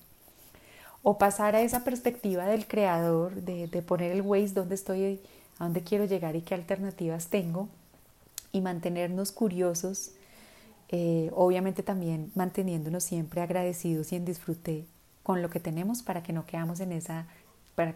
o 1.03 1.17
pasar 1.17 1.57
a 1.57 1.63
esa 1.63 1.85
perspectiva 1.85 2.45
del 2.45 2.67
creador, 2.67 3.37
de, 3.37 3.69
poner 3.81 4.13
el 4.13 4.21
Waze 4.21 4.53
dónde 4.53 4.75
estoy, 4.75 5.19
a 5.59 5.65
dónde 5.65 5.81
quiero 5.81 6.05
llegar 6.05 6.37
y 6.37 6.43
qué 6.43 6.55
alternativas 6.55 7.29
tengo, 7.29 7.71
y 8.53 8.61
mantenernos 8.61 9.33
curiosos, 9.33 10.11
eh, 10.93 11.31
obviamente 11.35 11.83
también 11.83 12.31
manteniéndonos 12.35 13.03
siempre 13.03 13.41
agradecidos 13.41 14.13
y 14.13 14.17
en 14.17 14.27
disfrute 14.27 14.87
con 15.23 15.41
lo 15.41 15.49
que 15.49 15.59
tenemos 15.59 16.03
para 16.03 16.23
que 16.23 16.35
no 16.35 16.45
quedamos 16.45 16.81
en 16.81 16.93
esa, 16.93 17.27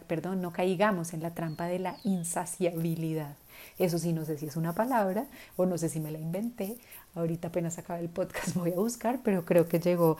perdón, 0.08 0.40
no 0.40 0.52
caigamos 0.52 1.12
en 1.12 1.22
la 1.22 1.34
trampa 1.34 1.66
de 1.66 1.78
la 1.78 1.98
insaciabilidad. 2.04 3.36
Eso 3.78 3.98
sí, 3.98 4.14
no 4.14 4.24
sé 4.24 4.38
si 4.38 4.46
es 4.46 4.56
una 4.56 4.74
palabra 4.74 5.26
o 5.56 5.66
no 5.66 5.76
sé 5.76 5.90
si 5.90 6.00
me 6.00 6.10
la 6.10 6.18
inventé. 6.18 6.78
Ahorita 7.14 7.48
apenas 7.48 7.76
acaba 7.76 8.00
el 8.00 8.08
podcast 8.08 8.54
voy 8.54 8.72
a 8.72 8.76
buscar, 8.76 9.20
pero 9.22 9.44
creo 9.44 9.68
que 9.68 9.78
llegó 9.78 10.16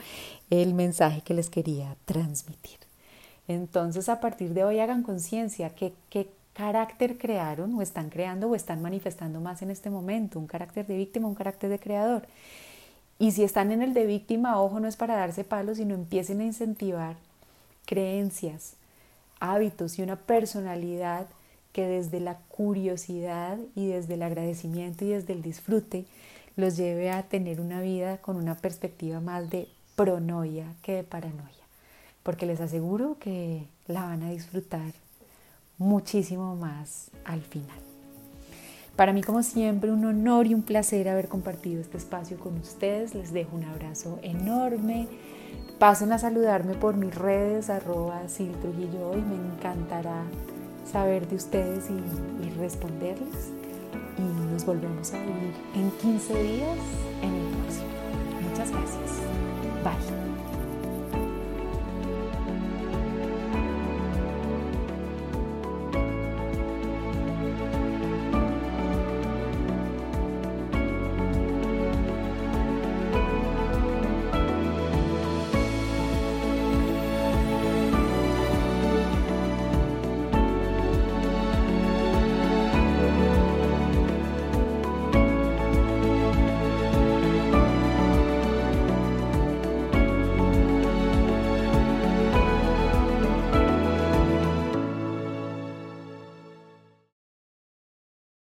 el 0.51 0.75
mensaje 0.75 1.21
que 1.21 1.33
les 1.33 1.49
quería 1.49 1.97
transmitir. 2.05 2.77
Entonces, 3.47 4.07
a 4.07 4.19
partir 4.19 4.53
de 4.53 4.65
hoy 4.65 4.79
hagan 4.79 5.01
conciencia 5.01 5.71
que 5.71 5.93
qué 6.11 6.29
carácter 6.53 7.17
crearon 7.17 7.73
o 7.75 7.81
están 7.81 8.09
creando 8.09 8.49
o 8.49 8.55
están 8.55 8.83
manifestando 8.83 9.39
más 9.39 9.63
en 9.63 9.71
este 9.71 9.89
momento, 9.89 10.37
un 10.37 10.47
carácter 10.47 10.85
de 10.85 10.97
víctima, 10.97 11.27
un 11.27 11.35
carácter 11.35 11.71
de 11.71 11.79
creador. 11.79 12.27
Y 13.19 13.31
si 13.31 13.43
están 13.43 13.71
en 13.71 13.81
el 13.81 13.93
de 13.93 14.05
víctima, 14.05 14.61
ojo, 14.61 14.79
no 14.79 14.87
es 14.87 14.95
para 14.95 15.15
darse 15.15 15.43
palos, 15.43 15.77
sino 15.77 15.95
empiecen 15.95 16.41
a 16.41 16.45
incentivar 16.45 17.15
creencias, 17.85 18.73
hábitos 19.39 19.97
y 19.97 20.03
una 20.03 20.17
personalidad 20.17 21.27
que 21.71 21.87
desde 21.87 22.19
la 22.19 22.37
curiosidad 22.47 23.57
y 23.75 23.87
desde 23.87 24.15
el 24.15 24.23
agradecimiento 24.23 25.05
y 25.05 25.09
desde 25.09 25.33
el 25.33 25.41
disfrute 25.41 26.05
los 26.55 26.75
lleve 26.75 27.11
a 27.11 27.23
tener 27.23 27.61
una 27.61 27.81
vida 27.81 28.17
con 28.17 28.35
una 28.35 28.55
perspectiva 28.55 29.19
más 29.19 29.49
de 29.49 29.67
pronoia 29.95 30.73
que 30.81 30.93
de 30.93 31.03
paranoia, 31.03 31.65
porque 32.23 32.45
les 32.45 32.61
aseguro 32.61 33.17
que 33.19 33.67
la 33.87 34.03
van 34.03 34.23
a 34.23 34.31
disfrutar 34.31 34.93
muchísimo 35.77 36.55
más 36.55 37.11
al 37.25 37.41
final. 37.41 37.86
Para 38.97 39.13
mí, 39.13 39.21
como 39.21 39.43
siempre, 39.43 39.91
un 39.91 40.03
honor 40.05 40.47
y 40.47 40.55
un 40.55 40.63
placer 40.63 41.07
haber 41.07 41.27
compartido 41.27 41.79
este 41.79 41.97
espacio 41.97 42.37
con 42.39 42.57
ustedes. 42.57 43.13
Les 43.13 43.31
dejo 43.31 43.55
un 43.55 43.63
abrazo 43.63 44.17
enorme. 44.23 45.07
Pasen 45.77 46.11
a 46.11 46.17
saludarme 46.17 46.73
por 46.73 46.97
mis 46.97 47.13
redes, 47.13 47.69
arroba 47.69 48.27
Sil 48.27 48.51
Trujillo 48.59 49.15
y 49.15 49.21
me 49.21 49.35
encantará 49.35 50.23
saber 50.91 51.27
de 51.27 51.35
ustedes 51.35 51.85
y, 51.91 52.49
responderles. 52.59 53.51
Y 54.17 54.51
nos 54.51 54.65
volvemos 54.65 55.13
a 55.13 55.19
vivir 55.19 55.53
en 55.75 55.91
15 55.91 56.33
días 56.41 56.77
en 57.21 57.35
el 57.35 57.53
próximo. 57.53 57.85
Muchas 58.49 58.71
gracias. 58.71 59.26